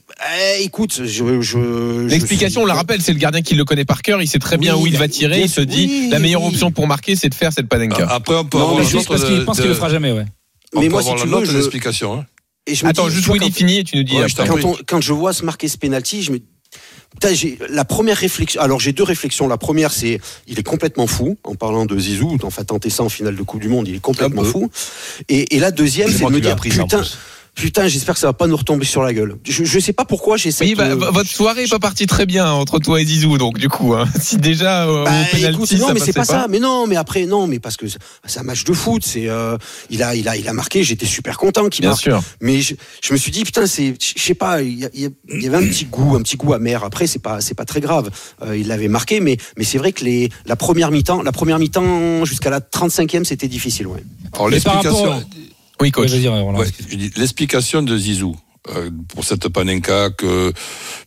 [0.57, 4.01] eh, écoute, je, je L'explication, on la rappelle, c'est le gardien qui le connaît par
[4.01, 4.19] cœur.
[4.21, 5.41] Il sait très bien Oui, où il va tirer.
[5.41, 6.49] Il se dit oui, la meilleure oui.
[6.49, 8.07] option pour marquer, c'est de faire cette panenka.
[8.09, 10.11] Après, on peut Non, avoir Juste parce qu'il de- pense qu'il de- le fera jamais,
[10.11, 10.25] ouais.
[10.73, 12.13] on Mais peut moi, avoir si tu veux, je- l'explication.
[12.15, 12.25] hein.
[12.65, 14.77] et je me Attends, dis, juste Willy finit et tu nous dis Ouais, quand, on-
[14.87, 16.39] quand je vois se marquer ce penalty, je me
[17.69, 18.61] la première réflexion.
[18.61, 19.47] Alors j'ai deux réflexions.
[19.47, 22.37] La première, c'est il est complètement fou en parlant de Zizou.
[22.43, 24.69] Enfin, tenter ça en finale de Coupe du Monde, il est complètement fou.
[25.29, 27.03] Et, et la deuxième, C'est de me dire putain.
[27.55, 29.37] Putain, j'espère que ça va pas nous retomber sur la gueule.
[29.47, 30.67] Je, je sais pas pourquoi j'ai cette.
[30.67, 33.57] Oui, bah, euh, votre soirée est pas partie très bien entre toi et Zizou, donc
[33.57, 36.33] du coup, hein, si déjà euh, Bah, au penalty, écoute, ça non, mais c'est passait
[36.33, 36.47] pas, ça.
[36.49, 39.03] Mais non, mais après, non, mais parce que c'est un match de foot.
[39.05, 39.57] C'est, euh,
[39.89, 40.83] il a, il a, il a marqué.
[40.83, 42.01] J'étais super content qu'il Bien marque.
[42.01, 42.21] sûr.
[42.41, 45.67] Mais je, je me suis dit, putain, c'est, je sais pas, il y, avait un
[45.67, 46.83] petit goût, un petit goût amer.
[46.83, 48.09] Après, c'est pas, c'est pas très grave.
[48.41, 51.59] Euh, il l'avait marqué, mais, mais c'est vrai que les, la première mi-temps, la première
[51.59, 54.03] mi-temps jusqu'à la 35e, c'était difficile, ouais.
[54.33, 55.23] Alors, l'explication.
[55.81, 56.11] Oui, coach.
[56.11, 56.67] Ouais,
[57.17, 58.35] l'explication de Zizou
[58.69, 60.53] euh, pour cette panenka que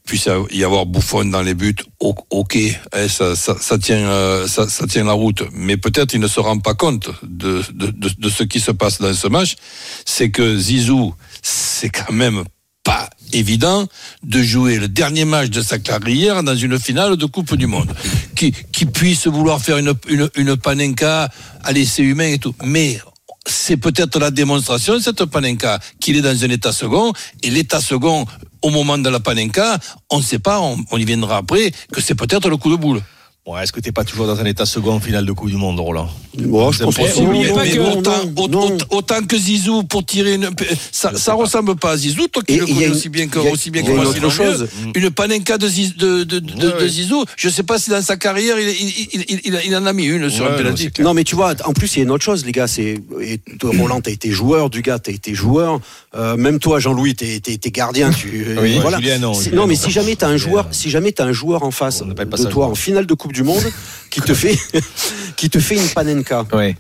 [0.05, 2.59] puisse y avoir Bouffon dans les buts, ok,
[2.93, 5.43] hein, ça, ça, ça tient, euh, ça, ça tient la route.
[5.53, 8.73] Mais peut-être il ne se rend pas compte de, de, de, de ce qui se
[8.73, 9.57] passe dans ce match.
[10.05, 12.45] C'est que Zizou, c'est quand même
[12.85, 13.89] pas évident
[14.23, 17.93] de jouer le dernier match de sa carrière dans une finale de Coupe du Monde.
[18.37, 21.31] Qui, qui puisse vouloir faire une, une, une panenka,
[21.65, 22.55] allez, c'est humain et tout.
[22.63, 23.01] Mais
[23.47, 28.27] c'est peut-être la démonstration, cette panenka, qu'il est dans un état second, et l'état second,
[28.63, 29.79] au moment de la panenka,
[30.11, 32.77] on ne sait pas, on, on y viendra après, que c'est peut-être le coup de
[32.77, 33.03] boule.
[33.47, 35.57] Ouais, est-ce que t'es pas toujours dans un état second en finale de Coupe du
[35.57, 38.75] Monde, Roland Bon, je pense oubliez non, pas non, que- non, autant, non, autant- non.
[38.75, 40.51] autant- autant que Zizou pour tirer une.
[40.91, 43.43] Ça, ça ressemble pas à Zizou, toi qui Et le connais aussi bien que, a-
[43.53, 44.29] aussi bien que moi, autre mieux.
[44.31, 44.69] chose.
[44.97, 46.89] Une panenka de, Ziz- de, de, de, Ouais, de.
[46.89, 50.05] Zizou, je sais pas si dans sa carrière, il, il, il, il, en a mis
[50.07, 50.91] une sur Ouais, un non, penalty.
[50.91, 51.07] clair.
[51.07, 52.67] Non, mais tu vois, en plus, il y a une autre chose, les gars.
[52.67, 55.81] C'est et toi, Roland, t'as été joueur, du gars, t'as été joueur.
[56.17, 58.11] Euh, même toi, Jean-Louis, t'es t'es gardien.
[58.11, 58.99] Tu, Oui, voilà.
[58.99, 59.81] Julien, non, Si- Julien, non, mais non.
[59.81, 62.75] si jamais t'as un joueur, si jamais t'as un joueur en face de toi en
[62.75, 63.71] finale de Coupe du Monde,
[64.09, 64.59] qui te fait,
[65.37, 66.45] qui te fait une panenka.
[66.53, 66.75] Ouais.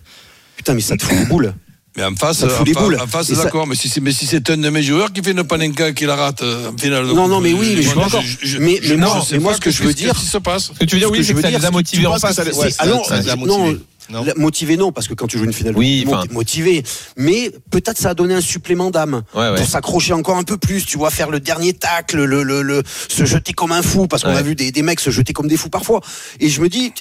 [0.56, 1.52] Putain, mais ça te fout les boules.
[1.96, 2.98] Mais en face, en, fout les fa- boules.
[3.00, 3.66] en face, Et ça- d'accord.
[3.66, 6.04] Mais si c'est mais si c'est un de mes joueurs qui fait une panenka qui
[6.04, 8.22] la rate euh, en finale Non, non, mais oui, mais je suis d'accord.
[8.22, 10.72] je- Mais- je- mais je moi- mais moi, ce que je veux dire- se passe
[10.74, 11.70] Ce que tu veux dire, oui, que c'est je que veux ça dire, les a
[11.70, 12.38] motivés en que face.
[13.46, 13.76] non,
[14.11, 16.85] non, motivé non, parce que quand tu joues une finale Oui, motivé.
[17.16, 19.56] Mais peut-être ça a donné un supplément d'âme Ouais, ouais.
[19.56, 20.85] pour s'accrocher encore un peu plus.
[20.85, 24.22] Tu vois, faire le dernier tacle, le, le, le- se jeter comme un fou, parce
[24.22, 24.37] qu'on Ouais.
[24.38, 26.00] a vu des, des mecs se jeter comme des fous parfois.
[26.40, 26.92] Et je me dis,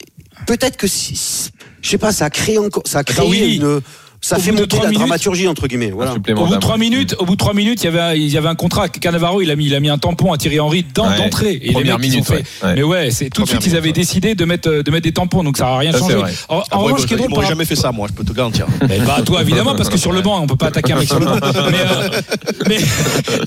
[0.47, 1.49] peut-être que si, si-
[1.81, 3.57] je sais pas, ça a créé encore, ça a créé Attends, oui.
[3.57, 3.81] une,
[4.27, 5.91] ça Au fait bout de monter trois la minutes- dramaturgie entre guillemets.
[5.91, 6.13] Voilà.
[6.13, 8.13] Supplément Au bout de trois minutes, au bout de trois minutes, il y avait, un-
[8.15, 8.89] il y avait un contrat.
[8.89, 11.17] Cannavaro, il a mis, il a mis un tampon à Thierry Henry dans Ouais.
[11.17, 11.59] d'entrée.
[11.63, 12.43] Les Première minute, ouais.
[12.63, 12.75] Ouais.
[12.75, 13.93] Mais ouais, c'est tout de suite, ils avaient ouais.
[13.93, 15.43] décidé de mettre, euh, de mettre des tampons.
[15.43, 16.15] Donc ça n'a rien Ça, changé.
[16.49, 18.65] En, revanche, ce qui est drôle, par- jamais fait ça, moi, je peux te garantir.
[19.05, 21.19] Bah, toi, évidemment, parce que sur le banc, on peut pas attaquer un mec sur
[21.19, 21.35] le banc.
[21.71, 22.09] Mais, euh,
[22.67, 22.77] mais,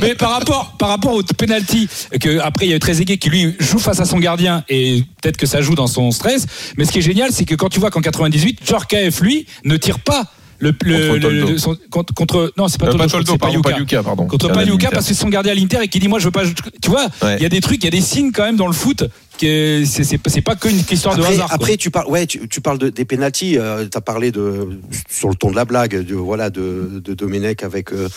[0.00, 1.88] mais par rapport, par rapport au penalty,
[2.20, 5.02] que après, il y a eu Trezeguet qui lui joue face à son gardien et
[5.20, 6.46] peut-être que ça joue dans son stress.
[6.76, 9.76] Mais ce qui est génial, c'est que quand tu vois qu'en 98, Djorkaeff, lui, ne
[9.76, 10.24] tire pas
[10.60, 13.60] le, le- Contre le- son- contre, contre- non, c'est pas Euh, Toldo, pas c'est pardon,
[14.02, 14.26] pardon.
[14.26, 16.42] Contre parce que c'est son gardien à l'Inter et qui dit, moi, je veux pas,
[16.82, 17.40] tu vois, il Ouais.
[17.40, 19.04] y a des trucs, il y a des signes quand même dans le foot
[19.40, 21.46] que c'est, c'est, c'est pas qu'une histoire de Après, hasard.
[21.46, 21.54] quoi.
[21.54, 23.56] après, tu parles, ouais, tu, tu parles de, des pénalties.
[23.56, 24.68] Euh, tu as parlé de
[25.08, 28.08] sur le ton de la blague, de voilà, de, de Domenech avec euh,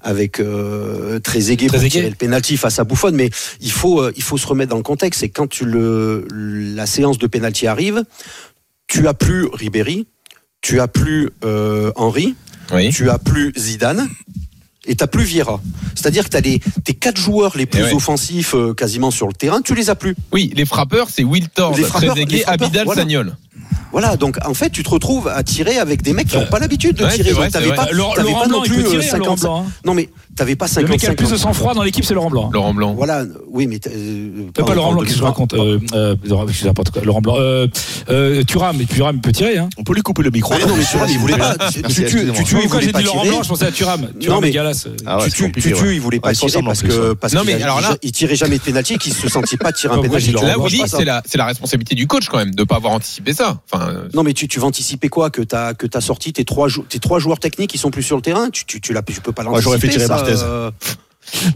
[0.00, 3.10] avec euh, Trezeguet pour tirer le penalty face à Buffon.
[3.12, 3.28] Mais
[3.60, 5.20] il faut euh, il faut se remettre dans le contexte.
[5.20, 8.02] C'est quand tu le la séance de penalty arrive,
[8.88, 10.06] tu as plus Ribéry,
[10.62, 12.34] tu as plus euh, Henry,
[12.72, 12.90] Oui.
[12.90, 14.08] tu as plus Zidane.
[14.84, 15.60] Et t'as plus Vieira.
[15.94, 17.94] C'est-à-dire que t'as les, tes quatre joueurs les plus Eh ouais.
[17.94, 20.16] offensifs euh, quasiment sur le terrain, tu les as plus.
[20.32, 23.02] Oui, les frappeurs, c'est Wiltord, Les frappeurs, Trezeguet, les frappeurs, Abidal, voilà.
[23.02, 23.36] Sagnol.
[23.92, 26.46] Voilà, donc en fait, tu te retrouves à tirer avec des mecs qui n'ont Euh,
[26.46, 27.30] pas l'habitude de ouais, tirer.
[27.30, 27.92] vrai, Donc, t'avais pas, vrai.
[27.92, 29.46] Laurent, t'avais Laurent pas Blanc, non plus euh, tirer, hein, Laurent 55.
[29.46, 29.64] Blanc.
[29.68, 29.72] hein.
[29.84, 32.04] Non, mais t'avais pas Le 50 mec qui a le plus de sang-froid dans l'équipe,
[32.04, 32.50] c'est Laurent Blanc.
[32.52, 32.94] Laurent Blanc.
[32.94, 33.78] Voilà, oui, mais.
[33.86, 35.54] Euh, Euh, pas Laurent Blanc, qui se raconte.
[35.54, 36.16] Euh, euh,
[36.46, 37.02] excusez, n'importe quoi.
[37.02, 37.36] Laurent Blanc.
[37.38, 37.66] Euh,
[38.10, 39.58] euh, Thuram, mais Thuram peut tirer.
[39.58, 39.68] Hein.
[39.78, 40.54] On peut lui couper le micro.
[40.54, 41.54] Ouais, non, mais Thuram, il voulait pas.
[41.72, 42.34] Tu Merci, tu- excusez-moi.
[42.36, 43.30] tu- tu- il Pourquoi voulait j'ai pas dit Laurent tirer.
[43.34, 44.08] Blanc Je pensais à Thuram.
[44.20, 44.86] Thuram mais- et Galas.
[45.06, 45.94] Ah tu, c'est tu, compliqué, tu, tu, ouais.
[45.94, 48.98] il voulait pas tirer parce que Non, mais alors là- il, tirait jamais de penalty,
[48.98, 51.94] qu'il se sentit pas tirer un Tu Là, Willy, pas c'est la, c'est la responsabilité
[51.94, 53.60] du coach quand même, de pas avoir anticipé ça.
[53.70, 55.30] Enfin, euh, Non mais tu, tu vas anticiper quoi?
[55.30, 58.02] Que t'as que t'as sorti tes trois jou- tes trois joueurs techniques qui sont plus
[58.02, 58.48] sur le terrain?
[58.50, 58.64] Tu
[59.22, 60.42] peux pas l'anticiper j'aurais fait tirer Barthez.
[60.44, 60.70] euh,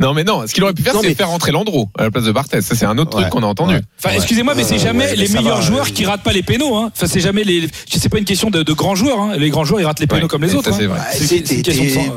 [0.01, 0.47] non, mais non.
[0.47, 2.61] Ce qu'il aurait pu faire, c'est mais- faire rentrer Landreau à la place de Barthez.
[2.63, 3.23] Ça, c'est un autre Ouais.
[3.25, 3.75] truc qu'on a entendu.
[3.75, 3.81] Ouais.
[4.03, 6.43] Enfin, excusez-moi, mais c'est jamais ouais, les meilleurs va, joueurs euh, qui ratent pas les
[6.43, 6.77] pénaux.
[6.77, 6.91] Hein.
[6.97, 7.69] Enfin, c'est jamais les.
[7.95, 9.21] C'est pas une question de, de grands joueurs.
[9.21, 9.37] Hein.
[9.37, 10.73] Les grands joueurs, ils ratent les pénaux Ouais, comme les autres.
[10.73, 10.97] c'est hein.
[11.13, 12.11] C'est une question de.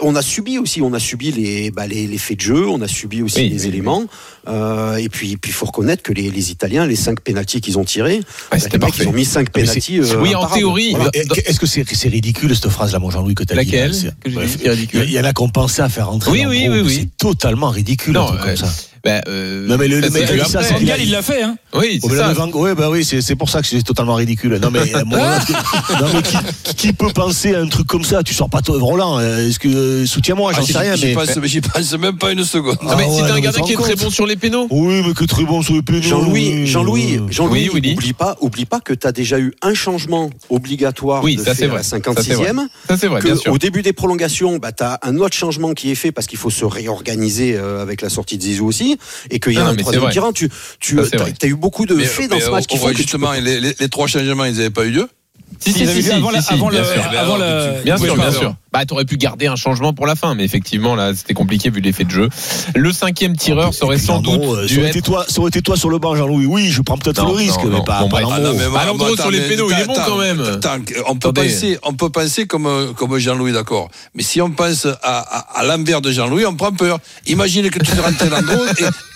[0.00, 2.80] On a subi aussi, on a subi les, bah, les, les faits de jeu, on
[2.80, 4.04] a subi aussi Oui, les oui, éléments.
[4.48, 7.84] Euh, et puis, il faut reconnaître que les, les Italiens, les cinq pénalties qu'ils ont
[7.84, 9.98] tirés, bah, Ouais, c'était les mecs, ils ont mis cinq mais pénalties.
[10.00, 11.10] euh, Oui, en théorie, Voilà.
[11.12, 14.28] Est-ce que c'est c'est ridicule cette phrase-là, mon Jean-Louis, que tu as dit Laquelle que
[14.64, 16.30] est ridicule Il y en a qui ont pensé à faire rentrer.
[16.30, 16.96] Oui, dans oui, oui.
[17.00, 18.72] C'est totalement ridicule, un truc euh, comme ça.
[19.04, 20.08] Ben, euh, Non, mais le- ça,
[20.60, 20.72] après.
[20.74, 21.42] Van Gaal, il l'a fait.
[21.42, 21.56] Hein.
[21.74, 22.32] Oui, c'est mais ça.
[22.32, 24.58] Van- ouais, bah oui, c'est c'est pour ça que c'est totalement ridicule.
[24.62, 26.00] Non, mais, euh, moi, Ah.
[26.00, 26.36] non, mais qui,
[26.76, 28.22] qui peut penser à un truc comme ça?
[28.22, 29.18] Tu sors pas toi, Roland.
[29.18, 30.96] euh, Est-ce que euh, soutiens-moi J'en Ah, sais rien.
[30.96, 31.24] j'y Mais...
[31.40, 32.78] mais j'y pense même pas une seconde.
[32.82, 34.66] Non, mais Ah si t'as un mais gardien qui est très bon sur les pénaux.
[34.70, 36.02] Oui, mais que très bon sur le pénal.
[36.02, 37.94] Jean-Louis, Jean-Louis, Jean-Louis, Oui, Willy.
[37.94, 41.50] oublie pas, oublie pas que tu as déjà eu un changement obligatoire Oui, de ça,
[41.50, 41.66] à vrai.
[41.68, 42.68] la Ça, c'est 56e.
[42.88, 43.52] Ça, c'est vrai, bien sûr.
[43.52, 46.38] au début des prolongations, bah, tu as un autre changement qui est fait parce qu'il
[46.38, 48.87] faut se réorganiser euh, avec la sortie de Zizou aussi,
[49.30, 50.32] et qu'il y a Non, non, un troisième tirant.
[50.32, 50.48] Tu,
[50.80, 52.74] tu Ça, c'est as, eu beaucoup de Mais- faits dans mais ce match on- qui
[52.74, 54.84] on font voit que tu justement, peux- les, les- les trois changements, ils n'avaient pas
[54.84, 55.08] eu lieu.
[55.60, 57.02] Si, si, Ils avaient si, avant la- si, si, avant bien le- sûr.
[57.18, 58.54] avant le- Bien sûr, bien sûr.
[58.70, 61.80] Bah, t'aurais pu garder un changement pour la fin, mais effectivement, là, c'était compliqué vu
[61.80, 62.28] l'effet de jeu.
[62.74, 65.48] Le cinquième tireur serait sans doute euh, dû ça aurait être- été toi, ça aurait
[65.48, 66.44] été toi sur le banc, Jean-Louis.
[66.44, 67.84] Oui, je prends peut-être Non, le risque, non, mais non.
[67.84, 68.20] pas, Bon, pas.
[68.20, 68.34] Landreau.
[68.36, 70.40] Ah non, mais Bah, moi- Landreau, moi, sur les pénaux, il est bon quand même.
[70.40, 70.76] attends,
[71.06, 73.88] on peut penser, on peut penser comme, comme Jean-Louis, d'accord.
[74.14, 76.98] Mais si on pense à, à, à l'envers de Jean-Louis, on prend peur.
[77.26, 78.64] Imagine que tu fais rentrer Landreau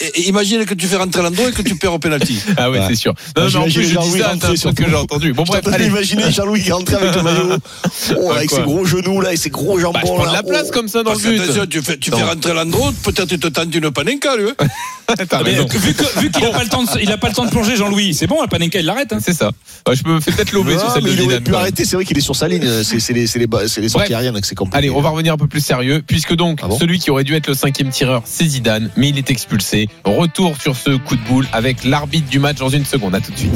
[0.01, 2.41] et, et- et imagine que tu fais rentrer Landreau et que tu perds au penalty.
[2.57, 2.87] Ah ouais, Ouais.
[2.89, 3.13] c'est sûr.
[3.37, 5.33] Non, mais en plus, je dis Jean-Louis ça, c'est un rentrer truc que j'ai entendu.
[5.35, 7.51] Bon, bref, imaginer Jean-Louis qui rentrait avec le maillot,
[8.19, 9.93] oh, avec quoi ses gros genoux là ces gros jambons.
[9.95, 10.73] Bah, je prends de la place Oh.
[10.73, 11.41] comme ça dans Parce le but.
[11.43, 12.27] attention, tu fais, tu fais Non.
[12.27, 14.49] rentrer Landreau, peut-être tu te tentes une panenka, lui.
[14.59, 14.67] hein.
[15.45, 15.67] Mais raison.
[15.71, 17.51] vu que- vu qu'il n'a pas le temps, de, il a pas le temps de
[17.51, 18.15] plonger, Jean-Louis.
[18.15, 19.13] C'est bon, la Panenka, il l'arrête.
[19.13, 19.19] hein.
[19.23, 19.51] C'est ça.
[19.87, 21.45] Ouais, je me fais peut-être lober sur celle mais de il aurait Zidane.
[21.45, 22.67] pu arrêter, c'est vrai qu'il est sur sa ligne.
[22.85, 24.11] C'est c'est les, c'est les, les sorties Bref.
[24.11, 24.79] aériennes que c'est compliqué.
[24.79, 27.25] Allez, on va revenir un peu plus sérieux, puisque donc Ah bon celui qui aurait
[27.25, 29.89] dû être le cinquième tireur, c'est Zidane, mais il est expulsé.
[30.05, 33.15] Retour sur ce coup de boule avec l'arbitre du match dans une seconde.
[33.15, 33.53] À tout de suite.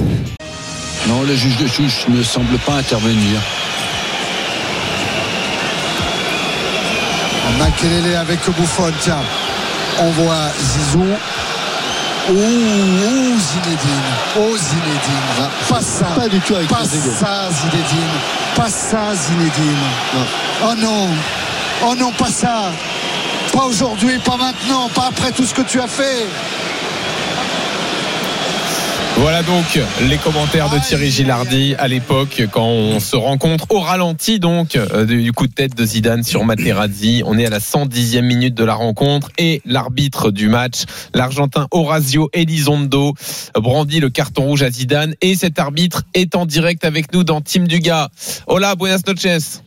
[1.09, 3.41] Non, le juge de touche ne semble pas intervenir.
[7.59, 9.23] Makelele avec Bouffon, tiens.
[9.99, 11.07] On voit Zizou.
[12.29, 14.11] Ouh, ouh, Zinedine.
[14.39, 15.49] Oh, Zinedine.
[15.69, 16.07] Pas ça.
[16.07, 18.17] Pas du tout avec Pas ça, Zinedine.
[18.55, 19.77] Pas ça, Zinedine.
[20.65, 21.09] Oh non.
[21.87, 22.73] Oh non, pas ça.
[23.53, 26.27] Pas aujourd'hui, pas maintenant, pas après tout ce que tu as fait.
[29.19, 34.39] Voilà donc les commentaires de Thierry Gilardi à l'époque quand on se rencontre au ralenti
[34.39, 37.23] donc euh, du coup de tête de Zidane sur Materazzi.
[37.25, 42.29] On est à la 110e minute de la rencontre et l'arbitre du match, l'Argentin Horacio
[42.35, 43.15] Elizondo,
[43.55, 47.41] brandit le carton rouge à Zidane et cet arbitre est en direct avec nous dans
[47.41, 48.11] Team Duga.
[48.47, 49.61] Hola, buenas noches.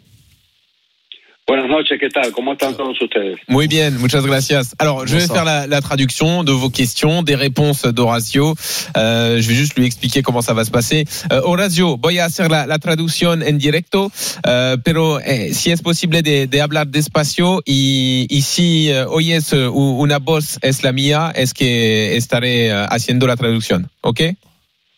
[1.50, 2.32] Buenas noches, ¿qué tal?
[2.32, 3.40] ¿Cómo están todos ustedes?
[3.48, 4.76] Muy bien, muchas gracias.
[4.78, 8.54] Alors, je vais faire la, la traduction de vos questions, des réponses d'Horacio.
[8.96, 11.06] Euh, je vais juste lui expliquer comment ça va se passer.
[11.32, 14.12] Euh, Horacio, voy a hacer la, la traducción en directo,
[14.46, 19.52] euh, pero eh, si es posible de, de hablar despacio y, y si eh, oyes
[19.52, 24.22] eh, una voz es la mía, es que estaré haciendo la traducción, ¿ok?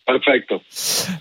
[0.04, 0.60] Perfecto.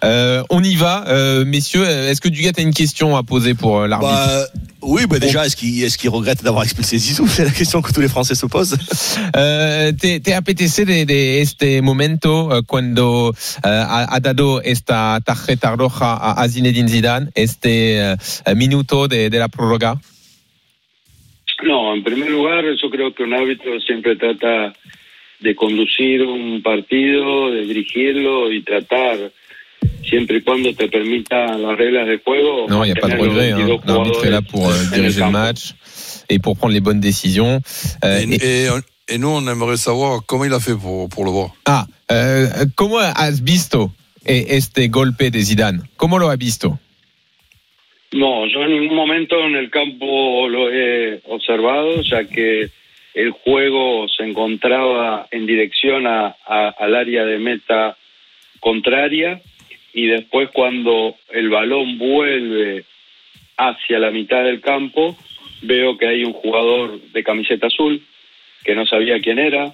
[0.04, 1.84] Euh, on y va, euh, messieurs.
[1.84, 5.46] Est-ce que Dugat a une question à poser pour euh, l'arbitre Bah, oui, bah déjà,
[5.46, 7.28] est-ce qu'il est regrette d'avoir expulsé Zizou?
[7.28, 8.78] C'est la question que tous les Français se posent.
[9.34, 16.48] Eh, ¿te, te apetece de, de este momento cuando ha, dado esta tarjeta roja a,
[16.50, 18.16] Zinedine Zidane, este
[18.56, 20.00] minuto de, de la prórroga?
[21.64, 24.74] No, en primer lugar, yo creo que un árbitro siempre trata
[25.42, 29.18] de conducir un partido, de dirigirlo y tratar,
[30.08, 32.68] siempre y cuando te permita las reglas del juego.
[32.70, 33.52] Non, il n'y a pas de regret.
[33.52, 33.58] Hein.
[33.66, 35.74] 22 L'arbitre est là pour euh, diriger le match
[36.30, 37.60] et pour prendre les bonnes décisions.
[38.06, 41.26] Euh, Et, et- et, et nous, on aimerait savoir comment il a fait pour, pour
[41.26, 41.50] le voir.
[41.66, 43.92] ah, eh, ¿cómo has visto
[44.26, 45.80] eh, este golpe de Zidane?
[45.98, 46.78] ¿Cómo lo has visto?
[48.14, 52.70] No, yo en ningún momento en el campo lo he observado, ya que
[53.14, 57.98] el juego se encontraba en dirección a- al área de meta
[58.60, 59.42] contraria
[59.94, 62.86] y después cuando el balón vuelve
[63.58, 65.18] hacia la mitad del campo,
[65.62, 68.02] veo que hay un jugador de camiseta azul
[68.64, 69.74] que no sabía quién era,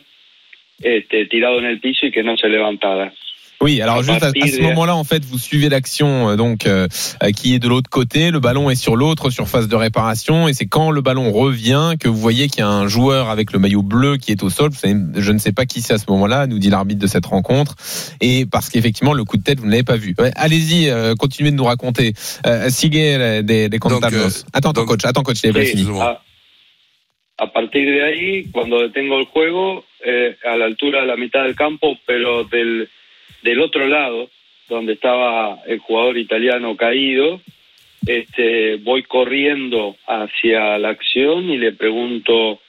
[0.81, 3.11] este, tirado en el piso y que no se levantaba.
[3.59, 6.67] Oui, alors À juste à, à ce moment-là, en fait, vous suivez l'action euh, donc
[6.67, 6.87] euh,
[7.23, 8.29] euh, qui est de l'autre côté.
[8.29, 12.07] Le ballon est sur l'autre surface de réparation, et c'est quand le ballon revient que
[12.07, 14.69] vous voyez qu'il y a un joueur avec le maillot bleu qui est au sol.
[14.69, 17.07] Vous savez, je ne sais pas qui c'est à ce moment-là, nous dit l'arbitre de
[17.07, 17.75] cette rencontre,
[18.21, 20.13] et parce qu'effectivement le coup de tête vous ne l'avez pas vu.
[20.19, 22.13] Ouais, Allez-y, euh, continuez de nous raconter.
[22.45, 24.45] Euh, sigue euh, de, de contarnos.
[24.53, 25.99] attends, attends, coach, attends, coach, il n'est pas Sí, fini.
[25.99, 26.21] a,
[27.39, 31.43] a partir de ahí, cuando detengo el juego, eh, a la altura de la mitad
[31.43, 32.87] del campo, pero del,
[33.41, 34.29] del otro lado,
[34.69, 37.41] donde estaba el jugador italiano caído,
[38.05, 42.59] este, voy corriendo hacia la acción y le pregunto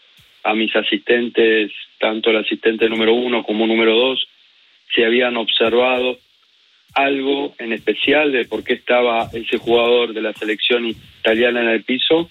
[0.42, 4.26] a mis asistentes, tanto el asistente número uno como número dos,
[4.94, 6.18] si habían observado
[6.94, 11.84] algo en especial de por qué estaba ese jugador de la selección italiana en el
[11.84, 12.30] piso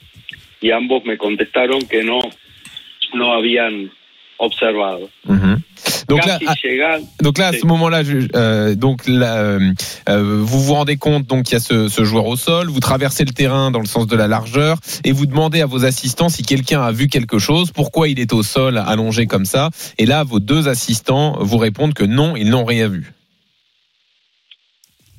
[0.60, 2.20] y ambos me contestaron que no,
[3.14, 3.92] no habían
[4.40, 5.10] observado.
[5.28, 5.60] Mhm.
[6.10, 8.02] Donc là, à- llegan- Donc là, à ce moment-là,
[8.36, 9.60] euh, donc là, euh,
[10.10, 12.80] euh, vous vous rendez compte donc qu'il y a ce, ce joueur au sol, vous
[12.80, 16.30] traversez le terrain dans le sens de la largeur et vous demandez à vos assistants
[16.30, 19.70] si quelqu'un a vu quelque chose, pourquoi il est au sol allongé comme ça.
[19.98, 23.12] Et là, vos deux assistants vous répondent que non, ils n'ont rien vu.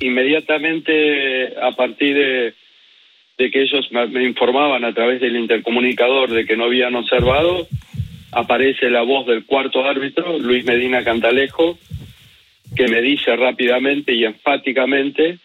[0.00, 0.88] inmediatamente
[1.60, 2.54] a partir de,
[3.38, 7.66] de que ellos me informaban a través del intercomunicador de que no habían observado,
[8.32, 11.78] aparece la voz del cuarto árbitro, Luis Medina Cantalejo,
[12.76, 15.38] que me dice rápidamente y enfáticamente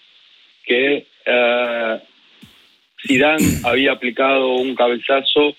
[0.66, 2.00] que eh,
[3.06, 5.56] Zidane había aplicado un cabezazo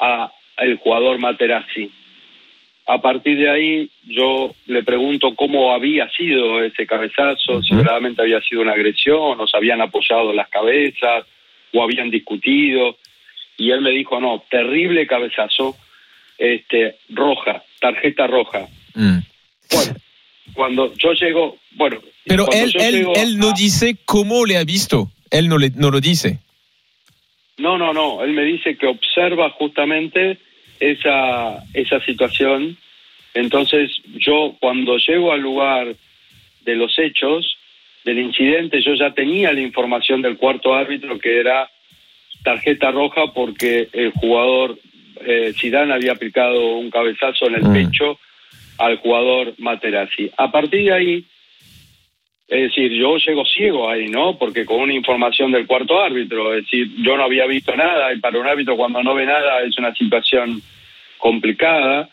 [0.00, 1.90] a el jugador Materazzi.
[2.86, 8.42] A partir de ahí yo le pregunto cómo había sido ese cabezazo, si verdaderamente había
[8.42, 11.24] sido una agresión, o se habían apoyado las cabezas,
[11.72, 12.98] o habían discutido.
[13.56, 15.76] Y él me dijo, no, terrible cabezazo,
[16.38, 18.66] este, roja, tarjeta roja.
[18.94, 19.94] Bueno,
[20.54, 25.10] cuando yo llego, bueno, Pero él, él, él no dice cómo le ha visto.
[25.30, 26.38] Él no, le, no lo dice.
[27.58, 28.22] No, no, no.
[28.22, 30.38] Él me dice que observa justamente
[30.80, 32.76] esa, esa situación.
[33.32, 35.94] Entonces, yo cuando llego al lugar
[36.64, 37.56] de los hechos,
[38.04, 41.70] del incidente, yo ya tenía la información del cuarto árbitro que era
[42.42, 44.78] tarjeta roja porque el jugador
[45.20, 47.72] eh, Zidane había aplicado un cabezazo en el Mm.
[47.72, 48.18] pecho
[48.78, 50.30] al jugador Materazzi.
[50.36, 51.24] A partir de ahí,
[52.48, 54.36] es decir, yo llego ciego ahí, ¿no?
[54.38, 58.18] Porque con una información del cuarto árbitro, es decir, yo no había visto nada y
[58.20, 60.60] para un árbitro cuando no ve nada es una situación
[61.18, 62.10] complicada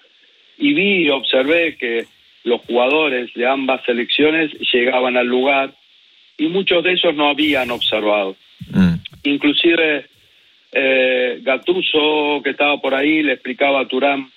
[0.57, 2.05] y vi y observé que
[2.43, 5.73] los jugadores de ambas selecciones llegaban al lugar
[6.37, 8.35] y muchos de ellos no habían observado.
[9.23, 10.05] Inclusive
[10.71, 14.27] eh, Gattuso, que estaba por ahí, le explicaba a Turán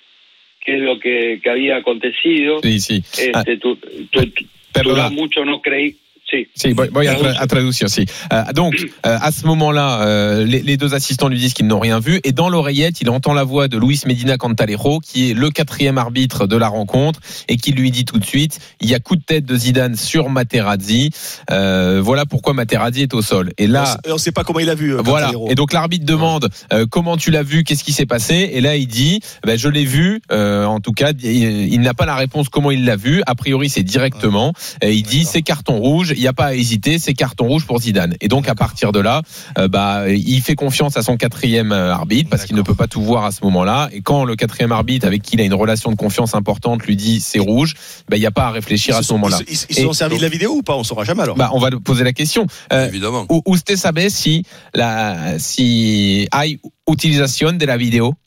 [0.63, 2.59] qué es lo que, que había acontecido.
[2.61, 3.03] Sí, sí.
[3.33, 4.45] Ah, Este, tu- tu- tu-
[4.83, 5.95] Turán mucho no creí.
[6.29, 6.47] Sí.
[6.55, 8.05] Si, voy, voy tra- traduction, si.
[8.33, 8.73] Euh, donc,
[9.05, 12.19] euh, à ce moment-là, euh, les, les deux assistants lui disent qu'ils n'ont rien vu,
[12.23, 15.99] et dans l'oreillette, il entend la voix de Luis Medina Cantalero, qui est le quatrième
[15.99, 19.15] arbitre de la rencontre, et qui lui dit tout de suite, il y a coup
[19.15, 21.11] de tête de Zidane sur Materazzi,
[21.51, 23.51] euh, voilà pourquoi Materazzi est au sol.
[23.59, 24.95] Et là, on ne sait pas comment il a vu.
[24.95, 25.31] euh, voilà.
[25.49, 28.75] Et donc l'arbitre demande euh, comment tu l'as vu, qu'est-ce qui s'est passé, et là
[28.75, 30.21] il dit, ben, je l'ai vu.
[30.31, 33.21] euh, en tout cas, il, il n'a pas la réponse comment il l'a vu.
[33.27, 34.53] A priori, c'est directement.
[34.81, 36.13] Et il dit c'est carton rouge.
[36.15, 38.15] Il n'y a pas à hésiter, c'est carton rouge pour Zidane.
[38.21, 39.21] Et donc à partir de là,
[39.57, 42.87] euh, bah il fait confiance à son quatrième euh, arbitre parce qu'il ne peut pas
[42.87, 43.89] tout voir à ce moment-là.
[43.93, 46.95] Et quand le quatrième arbitre avec qui il a une relation de confiance importante lui
[46.95, 47.73] dit c'est rouge,
[48.09, 49.39] ben il n'y a pas à réfléchir à ce moment-là.
[49.47, 50.75] Ils, ils se sont servis de la vidéo ou pas?
[50.75, 51.35] On saura jamais alors.
[51.35, 52.47] bah, on va poser la question.
[52.73, 53.25] Euh, Évidemment.
[53.45, 58.17] ¿Usted sabe si, la, si hay utilización de la video?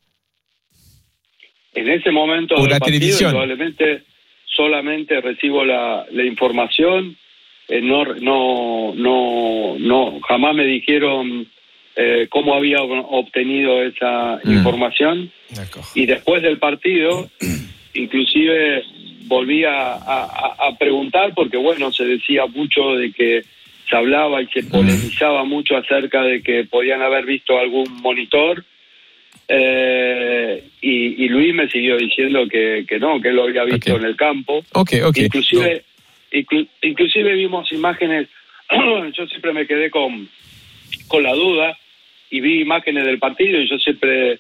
[1.77, 3.33] En ese momento O del la partido, televisión.
[4.57, 7.16] solamente recibo la, la información.
[7.69, 11.47] Eh, no, no, no, no, jamás me dijeron
[11.97, 14.53] eh, cómo había ob- obtenido esa Mm.
[14.53, 15.31] información.
[15.95, 17.29] Y después del partido,
[17.95, 18.85] inclusive
[19.27, 23.43] volví a, a- preguntar porque, bueno, se decía mucho de que
[23.91, 28.65] se hablaba y se polemizaba mucho acerca de que podían haber visto algún monitor.
[29.51, 33.97] Eh, y, y Luis me siguió diciendo que, que no, que él lo había visto
[33.97, 34.63] en el campo.
[34.73, 35.17] Ok, ok.
[35.17, 35.85] Inclusive,
[36.33, 38.29] inclu- inclusive vimos imágenes,
[39.12, 40.29] yo siempre me quedé con,
[41.09, 41.77] con la duda
[42.31, 44.38] y vi imágenes del partido y yo siempre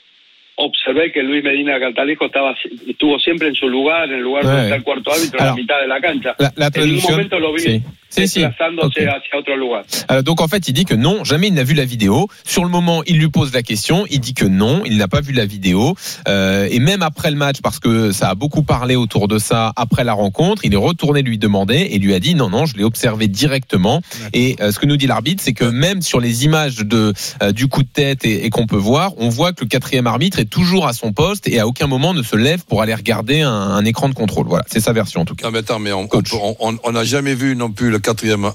[0.58, 2.54] observé que Luis Medina Cantalejo estaba
[2.88, 4.64] estuvo siempre en su lugar, en el lugar donde Ouais.
[4.64, 6.34] está el cuarto árbitro, en Alors, la mitad de la cancha.
[6.38, 7.82] la- la en ningún momento lo vi sí.
[8.10, 8.40] Sí, sí.
[8.40, 9.84] desplazándose hacia otro lugar.
[10.24, 12.26] Donc en fait, il dit que non, jamais il n'a vu la vidéo.
[12.42, 15.20] Sur le moment, il lui pose la question, il dit que non, il n'a pas
[15.20, 15.94] vu la vidéo.
[16.26, 19.74] Euh, et même après le match, parce que ça a beaucoup parlé autour de ça
[19.76, 22.76] après la rencontre, il est retourné lui demander et lui a dit non, non, je
[22.78, 24.00] l'ai observé directement.
[24.32, 27.52] Et euh, ce que nous dit l'arbitre, c'est que même sur les images de euh,
[27.52, 30.38] du coup de tête et, et qu'on peut voir, on voit que le quatrième arbitre
[30.38, 33.42] est toujours à son poste et à aucun moment ne se lève pour aller regarder
[33.42, 34.46] un, un écran de contrôle.
[34.48, 35.46] Voilà, c'est sa version en tout cas.
[35.46, 38.50] Non, mais attends, mais on n'a jamais vu non plus le quatrième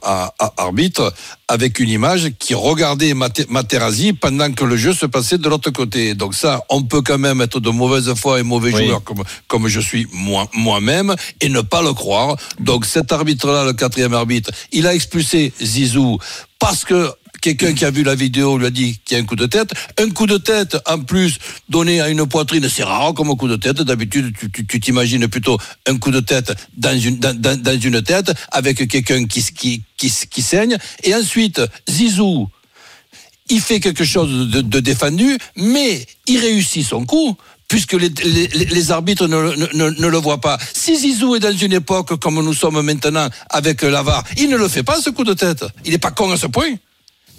[0.58, 1.14] arbitre
[1.48, 5.70] avec une image qui regardait Mate- Materazzi pendant que le jeu se passait de l'autre
[5.72, 6.16] côté.
[6.16, 8.86] Donc ça, on peut quand même être de mauvaise foi et mauvais Oui.
[8.86, 12.36] joueur comme, comme je suis moi- moi-même et ne pas le croire.
[12.60, 16.18] Donc cet arbitre-là, le quatrième arbitre, il a expulsé Zizou
[16.60, 17.12] parce que
[17.44, 19.46] quelqu'un qui a vu la vidéo lui a dit qu'il y a un coup de
[19.46, 19.74] tête.
[20.00, 23.58] Un coup de tête, en plus, donné à une poitrine, c'est rare comme coup de
[23.58, 23.82] tête.
[23.82, 27.20] D'habitude, tu- t'imagines plutôt un coup de tête dans une,
[28.02, 30.78] tête avec quelqu'un qui, saigne.
[31.04, 32.48] Et ensuite, Zizou,
[33.50, 37.36] il fait quelque chose de, défendu, mais il réussit son coup.
[37.68, 40.60] Puisque les, arbitres ne le voient pas.
[40.74, 44.68] Si Zizou est dans une époque comme nous sommes maintenant avec l'avare, il ne le
[44.68, 45.66] fait pas ce coup de tête.
[45.84, 46.76] Il n'est pas con à ce point.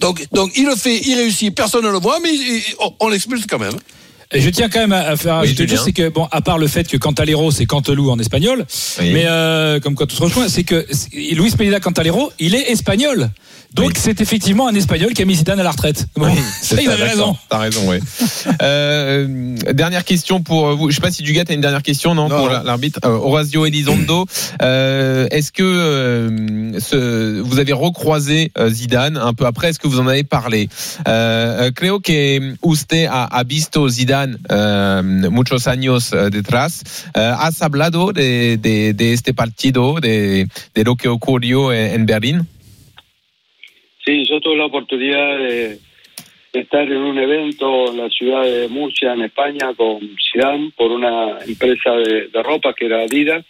[0.01, 2.31] Donc, donc il le fait, il réussit, personne ne le voit, mais
[3.01, 3.77] on l'expulse quand même.
[4.35, 6.67] Et je tiens quand même à faire Oui, ajouter c'est que bon, à part le
[6.67, 8.67] fait que Cantalero c'est Cantelou en espagnol,
[9.01, 9.13] Oui.
[9.13, 13.31] mais euh, comme quoi tout se rejoint, c'est que Luis Medina Cantalero, il est espagnol.
[13.75, 16.07] Donc c'est effectivement un espagnol qui a mis Zidane à la retraite.
[16.17, 17.37] Bon, ça, il avait raison.
[17.49, 17.97] T'as raison, oui.
[18.63, 20.91] euh, dernière question pour vous.
[20.91, 23.01] Je sais pas si Dugat a une dernière question, non, Non, pour l'arbitre.
[23.05, 24.27] Euh, Horacio Elizondo,
[24.63, 29.71] euh, est-ce que euh, ce, vous avez recroisé euh, Zidane un peu après?
[29.71, 30.69] Est-ce que vous en avez parlé?
[31.09, 37.07] Euh, Creo que usted ha, ha visto Zidane euh, muchos años euh, detrás.
[37.17, 42.49] Euh, ¿Has hablado de, este partido, de, de lo que ocurrió en, en Berlín?
[44.05, 45.79] Sí, yo tuve la oportunidad de,
[46.53, 49.99] estar en un evento en la ciudad de Murcia, en España, con
[50.31, 53.45] Zidane, por una empresa de, ropa que era Adidas.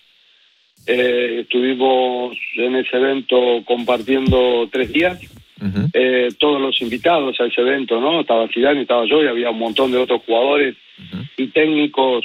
[0.87, 5.19] Eh, estuvimos en ese evento compartiendo tres días
[5.93, 8.21] eh, todos los invitados a ese evento, ¿no?
[8.21, 10.77] Estaba Zidane, estaba yo y había un montón de otros jugadores
[11.37, 12.25] y técnicos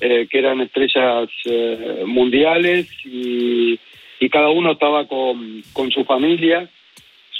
[0.00, 3.78] eh, que eran estrellas eh, mundiales y,
[4.20, 6.68] y cada uno estaba con, con su familia.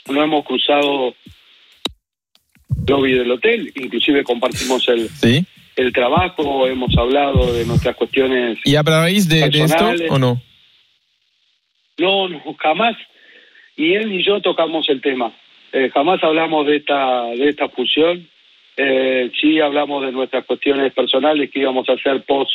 [0.08, 1.14] No hemos cruzado
[2.68, 5.44] el lobby del hotel, inclusive compartimos el, Sí.
[5.76, 10.40] el trabajo, hemos hablado de nuestras cuestiones ¿Y hablaréis de, de esto o no
[11.98, 12.96] No, no, jamás.
[13.76, 15.32] Ni él ni yo tocamos el tema.
[15.72, 18.28] Eh, jamás hablamos de esta de esta fusión.
[18.76, 22.52] Eh, sí hablamos de nuestras cuestiones personales que íbamos a hacer post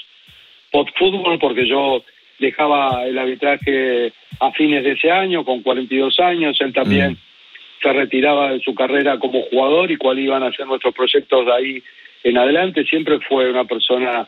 [0.72, 2.03] post fútbol porque yo
[2.39, 6.59] dejaba el arbitraje a fines de ese año con 42 años.
[6.61, 7.17] Él también
[7.82, 11.53] se retiraba de su carrera como jugador y cuáles iban a ser nuestros proyectos de
[11.53, 11.84] ahí
[12.24, 12.86] en adelante.
[12.86, 14.28] Siempre fue una persona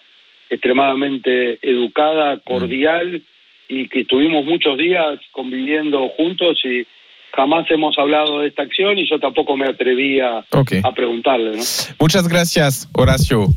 [0.50, 3.22] extremadamente educada, cordial
[3.72, 6.86] y que estuvimos muchos días conviviendo juntos y
[7.34, 10.40] jamás hemos hablado de esta acción y yo tampoco me atrevía
[10.84, 11.58] a preguntarle.
[11.58, 11.64] ¿no?
[11.98, 13.48] Muchas gracias, Horacio.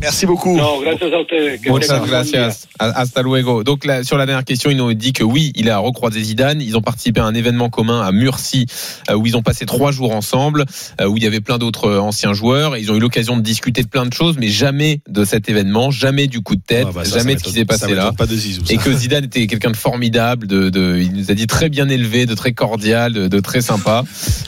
[0.00, 0.56] Merci beaucoup.
[0.56, 1.60] No, gracias a ustedes.
[1.68, 2.66] Muchas gracias.
[2.78, 3.62] A- Hasta luego.
[3.62, 6.22] Donc là, sur la dernière question, ils nous ont dit que oui, il a recroisé
[6.22, 6.62] Zidane.
[6.62, 8.66] Ils ont participé à un événement commun à Murcie
[9.10, 10.64] euh, où ils ont passé trois jours ensemble,
[11.00, 12.76] euh, où il y avait plein d'autres euh, anciens joueurs.
[12.76, 15.50] Et ils ont eu l'occasion de discuter de plein de choses, mais jamais de cet
[15.50, 17.64] événement, jamais du coup de tête, Ah bah ça, jamais ça de ce qui s'est
[17.66, 18.12] passé là.
[18.16, 18.62] pas de Zizou.
[18.70, 21.88] Et que Zidane était quelqu'un de formidable, de, de, il nous a dit très bien
[21.90, 24.04] élevé, de très cordial, de, de très sympa.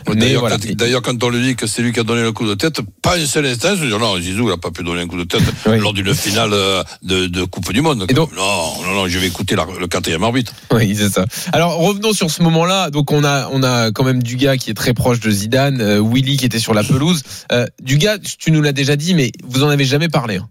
[0.06, 0.56] D'ailleurs, voilà.
[1.02, 3.18] quand, on lui dit que c'est lui qui a donné le coup de tête, pas
[3.18, 5.24] un seul instant, je dis non, Zizou, il n'a pas pu donner un coup de
[5.24, 5.41] tête
[5.78, 8.06] lors d'une finale euh, de, de Coupe du Monde.
[8.36, 10.52] non, non, non, je vais écouter la- le quatrième arbitre.
[10.72, 11.24] Oui, c'est ça.
[11.52, 12.90] Alors revenons sur ce moment-là.
[12.90, 16.00] Donc on a on a quand même Dugas qui est très proche de Zidane, euh,
[16.02, 17.22] Willy qui était sur la pelouse.
[17.52, 20.36] Euh, Dugas, tu nous l'as déjà dit, mais vous en avez jamais parlé.
[20.36, 20.48] hein.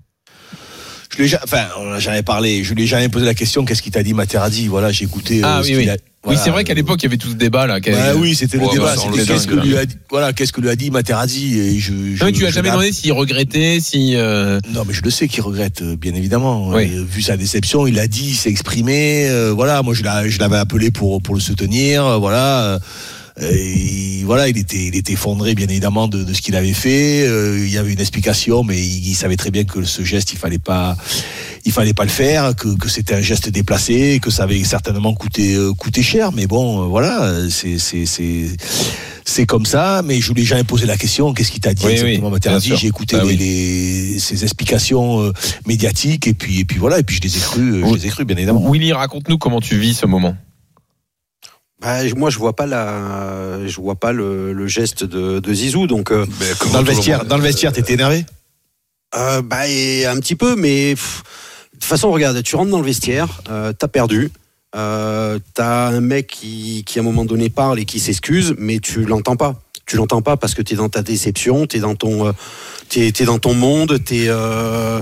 [1.18, 2.64] Je lui ai enfin, on jamais parlé.
[2.64, 3.66] Je lui ai jamais posé la question.
[3.66, 4.68] Qu'est-ce qu'il t'a dit, Materazzi?
[4.68, 5.42] Voilà, j'ai écouté.
[5.44, 5.90] Ah euh, ce oui, oui.
[5.90, 5.98] a-
[6.28, 7.80] oui, c'est vrai qu'à l'époque il y avait tout ce débat là.
[7.80, 8.94] Bah oui, c'était le Ouais, débat.
[8.96, 11.92] le qu'est-ce que lui a dit, voilà, qu'est-ce que lui a dit Materazzi et je,
[12.14, 14.16] je- Non, mais tu as jamais demandé s'il regrettait, si.
[14.16, 16.70] euh, Non, mais je le sais qu'il regrette, euh, bien évidemment.
[16.70, 16.92] Oui.
[16.96, 19.28] Euh, vu sa déception, il a dit, il s'est exprimé.
[19.30, 22.20] euh, voilà, moi je l'a- l'avais appelé pour pour le soutenir.
[22.20, 22.80] voilà.
[23.40, 27.26] Et voilà, il était, il était effondré bien évidemment de, de ce qu'il avait fait.
[27.28, 30.34] Euh, il y avait une explication, mais il, il savait très bien que ce geste,
[30.34, 30.96] il fallait pas,
[31.66, 35.14] il fallait pas le faire, que, que c'était un geste déplacé, que ça avait certainement
[35.14, 36.32] coûté, euh, coûté cher.
[36.32, 38.48] Mais bon, euh, voilà, c'est, c'est, c'est,
[39.26, 40.02] c'est comme ça.
[40.06, 41.34] Mais je ai jamais posé la question.
[41.34, 42.32] Qu'est-ce qu'il t'a dit Oui, exactement, oui.
[42.78, 43.38] J'ai écouté Ah les, oui.
[43.38, 45.32] les- ses explications euh,
[45.66, 47.00] médiatiques et puis, et puis voilà.
[47.00, 48.70] Et puis je les ai cru, je les ai cru bien évidemment.
[48.72, 50.36] Willy, raconte-nous comment tu vis ce moment.
[51.82, 55.54] Bah, je- moi, je vois pas la, je vois pas le, le geste de, de
[55.54, 55.88] Zizou.
[55.88, 56.26] Donc, euh,
[56.72, 58.26] Dans le vestiaire, dans le vestiaire, t'étais énervé?
[59.16, 61.24] Euh, bah, et un petit peu, mais pff,
[61.74, 64.32] de toute façon, regarde, tu rentres dans le vestiaire, euh, t'as perdu.
[64.74, 68.80] Euh, t'as un mec qui, qui à un moment donné parle et qui s'excuse, mais
[68.80, 69.56] tu l'entends pas.
[69.86, 72.32] Tu l'entends pas parce que t'es dans ta déception, t'es dans ton, euh,
[72.88, 75.02] t'es, t'es dans ton monde, t'es, euh,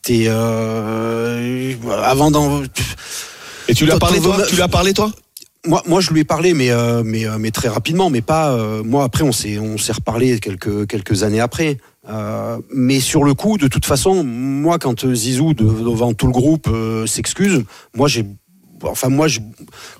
[0.00, 2.62] t'es, euh, avant d'en.
[3.68, 5.12] Et tu lui as Toi, parlé, toi, toi Tu lui as parlé, toi?
[5.66, 8.52] Moi, moi, je lui ai parlé, mais euh, mais euh, mais très rapidement, mais pas.
[8.52, 11.78] euh, moi, après, on s'est on s'est reparlé quelques quelques années après.
[12.08, 16.26] Euh, mais sur le coup, de toute façon, moi, quand euh, Zizou de- devant tout
[16.26, 18.24] le groupe euh, s'excuse, moi, j'ai
[18.82, 19.40] Enfin moi, je,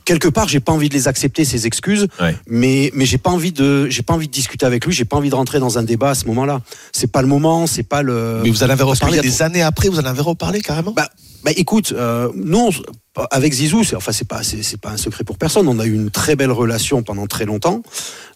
[0.07, 2.07] quelque part, j'ai pas envie de les accepter ces excuses,
[2.49, 5.19] mais mais j'ai pas envie de j'ai pas envie de discuter avec lui, j'ai pas
[5.19, 6.63] envie de rentrer dans un débat à ce moment-là.
[6.91, 8.41] C'est pas le moment, c'est pas le.
[8.43, 10.93] Mais vous en avez reparlé des années après, vous en avez reparlé carrément?
[10.93, 11.11] Bah,
[11.45, 12.71] bah écoute, euh, non,
[13.33, 15.67] avec Zizou, c'est enfin c'est pas c'est c'est pas un secret pour personne.
[15.67, 17.83] On a eu une très belle relation pendant très longtemps.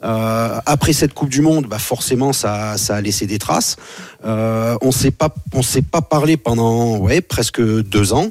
[0.03, 3.77] Euh, après cette Coupe du Monde, bah forcément ça ça a laissé des traces.
[4.25, 8.31] Euh, on s'est pas on s'est pas parlé pendant ouais presque deux ans.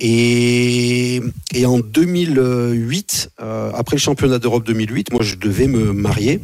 [0.00, 1.22] Et
[1.54, 6.40] et en 2008, euh, après le championnat d'Europe 2008, moi je devais me marier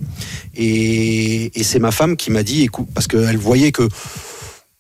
[0.54, 3.88] et et c'est ma femme qui m'a dit écoute parce qu'elle voyait que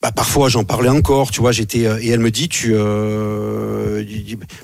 [0.02, 4.04] bah, parfois j'en parlais encore, tu vois, j'étais euh, et elle me dit tu euh,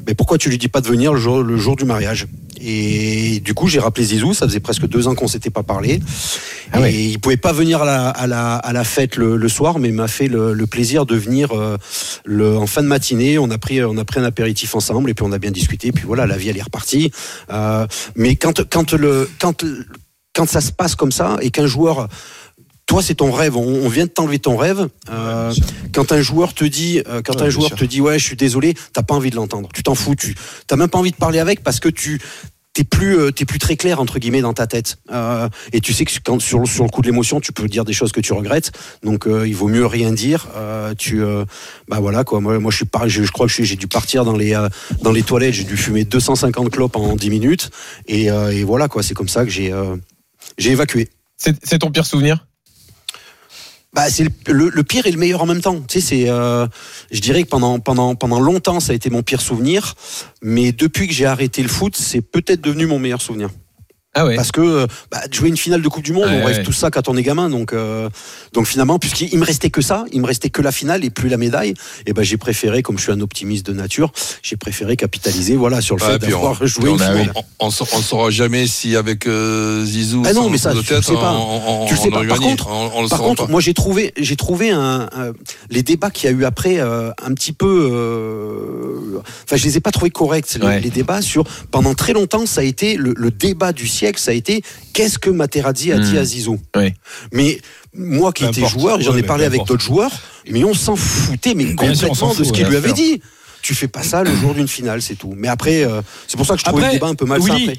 [0.06, 2.26] mais pourquoi tu lui dis pas de venir le jour, le jour du mariage?
[2.64, 6.00] Et du coup, j'ai rappelé Zizou, ça faisait presque deux ans qu'on s'était pas parlé.
[6.84, 9.80] et il pouvait pas venir à la, à la, à la fête le, le soir,
[9.80, 11.76] mais il m'a fait le, le plaisir de venir euh,
[12.24, 13.38] le, en fin de matinée.
[13.38, 15.88] On a pris on a pris un apéritif ensemble et puis on a bien discuté.
[15.88, 17.10] Et puis voilà, la vie elle est repartie.
[17.50, 19.64] Euh, mais quand quand le quand
[20.34, 22.08] quand ça se passe comme ça et qu'un joueur
[22.92, 23.56] toi, c'est ton rêve.
[23.56, 24.88] On, on vient de t'enlever ton rêve.
[25.10, 25.52] Euh,
[25.94, 27.76] quand un joueur te dit, euh, quand Ouais, un joueur sûr.
[27.78, 29.68] te dit, ouais, je suis désolé, t'as pas envie de l'entendre.
[29.74, 30.14] Tu t'en fous.
[30.14, 30.34] Tu
[30.66, 32.20] t'as même pas envie de parler avec parce que tu
[32.74, 34.96] t'es plus euh, t'es plus très clair entre guillemets dans ta tête.
[35.10, 37.66] Euh, et tu sais que quand sur le- sur le coup de l'émotion, tu peux
[37.68, 38.72] dire des choses que tu regrettes.
[39.02, 40.48] Donc euh, il vaut mieux rien dire.
[40.56, 41.44] Euh, tu euh,
[41.88, 42.40] bah voilà quoi.
[42.40, 44.68] Moi, moi je suis pas, je, je crois que j'ai dû partir dans les euh,
[45.02, 45.54] dans les toilettes.
[45.54, 47.70] J'ai dû fumer 250 clopes en 10 minutes.
[48.06, 49.02] Et, euh, et voilà quoi.
[49.02, 49.96] C'est comme ça que j'ai euh,
[50.58, 51.08] J'ai évacué.
[51.36, 52.46] C'est ton pire souvenir?
[53.94, 55.78] Bah, c'est le, pire et le meilleur en même temps.
[55.86, 56.66] Tu sais, c'est, euh,
[57.10, 59.94] je dirais que pendant pendant pendant longtemps, ça a été mon pire souvenir,
[60.40, 63.50] mais depuis que j'ai arrêté le foot, c'est peut-être devenu mon meilleur souvenir.
[64.14, 64.36] Ah ouais.
[64.36, 66.62] Parce que bah, de jouer une finale de Coupe du Monde, on rêve ouais.
[66.62, 68.10] tout ça quand on est gamin, donc euh,
[68.52, 71.30] donc finalement, puisqu'il me restait que ça, il me restait que la finale et plus
[71.30, 71.72] la médaille,
[72.04, 75.80] et ben j'ai préféré, comme je suis un optimiste de nature, j'ai préféré capitaliser, voilà,
[75.80, 77.32] sur le Ouais, fait d'avoir joué on, une finale.
[77.58, 81.12] on, on saura jamais si avec euh, Zizou, Ah non, mais ça, tu le sais
[81.14, 81.32] pas.
[81.32, 82.22] on, on- tu le sais pas.
[82.24, 83.50] Par contre, on, le par contre, pas.
[83.50, 85.32] moi j'ai trouvé, j'ai trouvé un, un-
[85.70, 89.76] les débats qu'il y a eu après euh, un petit peu, euh, enfin je les
[89.76, 91.44] ai pas trouvés corrects les débats sur.
[91.70, 95.18] Pendant très longtemps, ça a été le, le débat du siècle, ça a été qu'est-ce
[95.18, 96.18] que Materazzi a dit Hmm.
[96.18, 96.58] à Zizou.
[97.32, 97.60] Mais
[97.94, 100.12] moi qui étais joueur, j'en ai parlé avec d'autres joueurs,
[100.50, 103.20] mais on s'en foutait, mais complètement de ce qu'il lui avait dit.
[103.62, 105.34] Tu fais pas ça le jour d'une finale, c'est tout.
[105.36, 107.40] Mais après, euh, c'est pour ça que je trouvais Après, le débat un peu mal
[107.40, 107.76] après.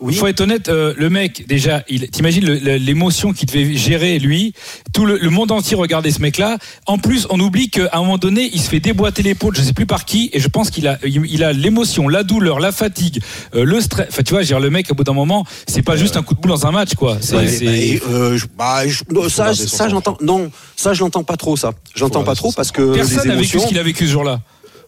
[0.00, 0.12] Oui.
[0.14, 3.74] Il faut être honnête, euh, le mec, déjà, il, t'imagines le- le- l'émotion qu'il devait
[3.74, 4.52] gérer, lui.
[4.92, 6.58] Tout le, le monde entier regardait ce mec-là.
[6.86, 9.72] En plus, on oublie qu'à un moment donné, il se fait déboîter l'épaule, je sais
[9.72, 12.72] plus par qui, et je pense qu'il a, il il a l'émotion, la douleur, la
[12.72, 13.20] fatigue,
[13.54, 14.06] euh, le stress.
[14.10, 16.16] Enfin, tu vois, je veux dire, le mec, au bout d'un moment, c'est pas juste
[16.16, 17.18] un coup de boule dans un match, quoi.
[17.20, 20.16] C'est, Ouais, c'est- bah, et, euh, je- bah, je- non, ça, ça j'entends.
[20.20, 21.56] Non, ça je l'entends pas trop.
[21.56, 24.12] Ça, j'entends pas trop parce que Personne les n'a vécu ce qu'il a vécu ce
[24.12, 24.40] jour-là.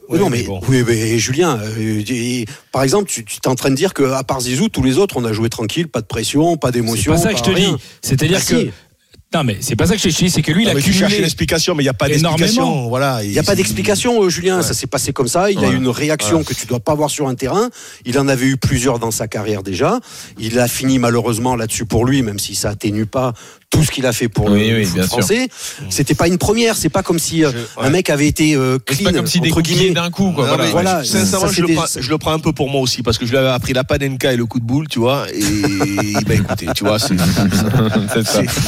[0.08, 0.60] Oui, non, mais, mais bon.
[0.68, 4.02] oui, mais Julien, euh, et- par exemple, tu, tu es en train de dire que
[4.12, 6.72] à part Zizou, tous les autres, on a joué tranquille, pas de pression, pas C'est
[6.74, 7.12] d'émotion.
[7.12, 7.72] pas ça que je te rien.
[7.72, 7.82] dis.
[8.02, 8.68] C'est-à-dire Ah, que.
[9.36, 10.92] Non, mais c'est pas ça que je dis, c'est que lui, il a mais tu
[10.92, 11.24] cherches une cumulé.
[11.24, 12.88] explication, mais il n'y a pas d'explication.
[12.88, 13.22] Voilà.
[13.22, 14.62] Il n'y a pas d'explication, euh, Julien.
[14.62, 15.50] Ça s'est passé comme ça.
[15.50, 15.74] Il y a Ouais.
[15.74, 17.68] eu une réaction que tu dois pas avoir sur un terrain.
[18.06, 20.00] Il en avait eu plusieurs dans sa carrière déjà.
[20.38, 23.34] Il a fini malheureusement là-dessus pour lui, même si ça atténue pas
[23.68, 25.48] tout ce qu'il a fait pour Oui, le oui, foot français.
[25.90, 26.76] C'était pas une première.
[26.76, 29.40] C'est pas comme si euh, un mec avait été euh, C'est clean pas comme si
[29.40, 29.90] des entre guillemets.
[29.90, 30.44] d'un coup, quoi.
[30.46, 30.64] Non, Voilà.
[30.64, 33.02] mais Voilà, sincèrement, ça, je, le prends, je le prends un peu pour moi aussi,
[33.02, 35.26] parce que je lui avais appris la panenka et le coup de boule, tu vois.
[35.34, 37.16] Et ben écoutez, tu vois, c'est
[38.14, 38.42] C'est ça.
[38.42, 38.60] c'est-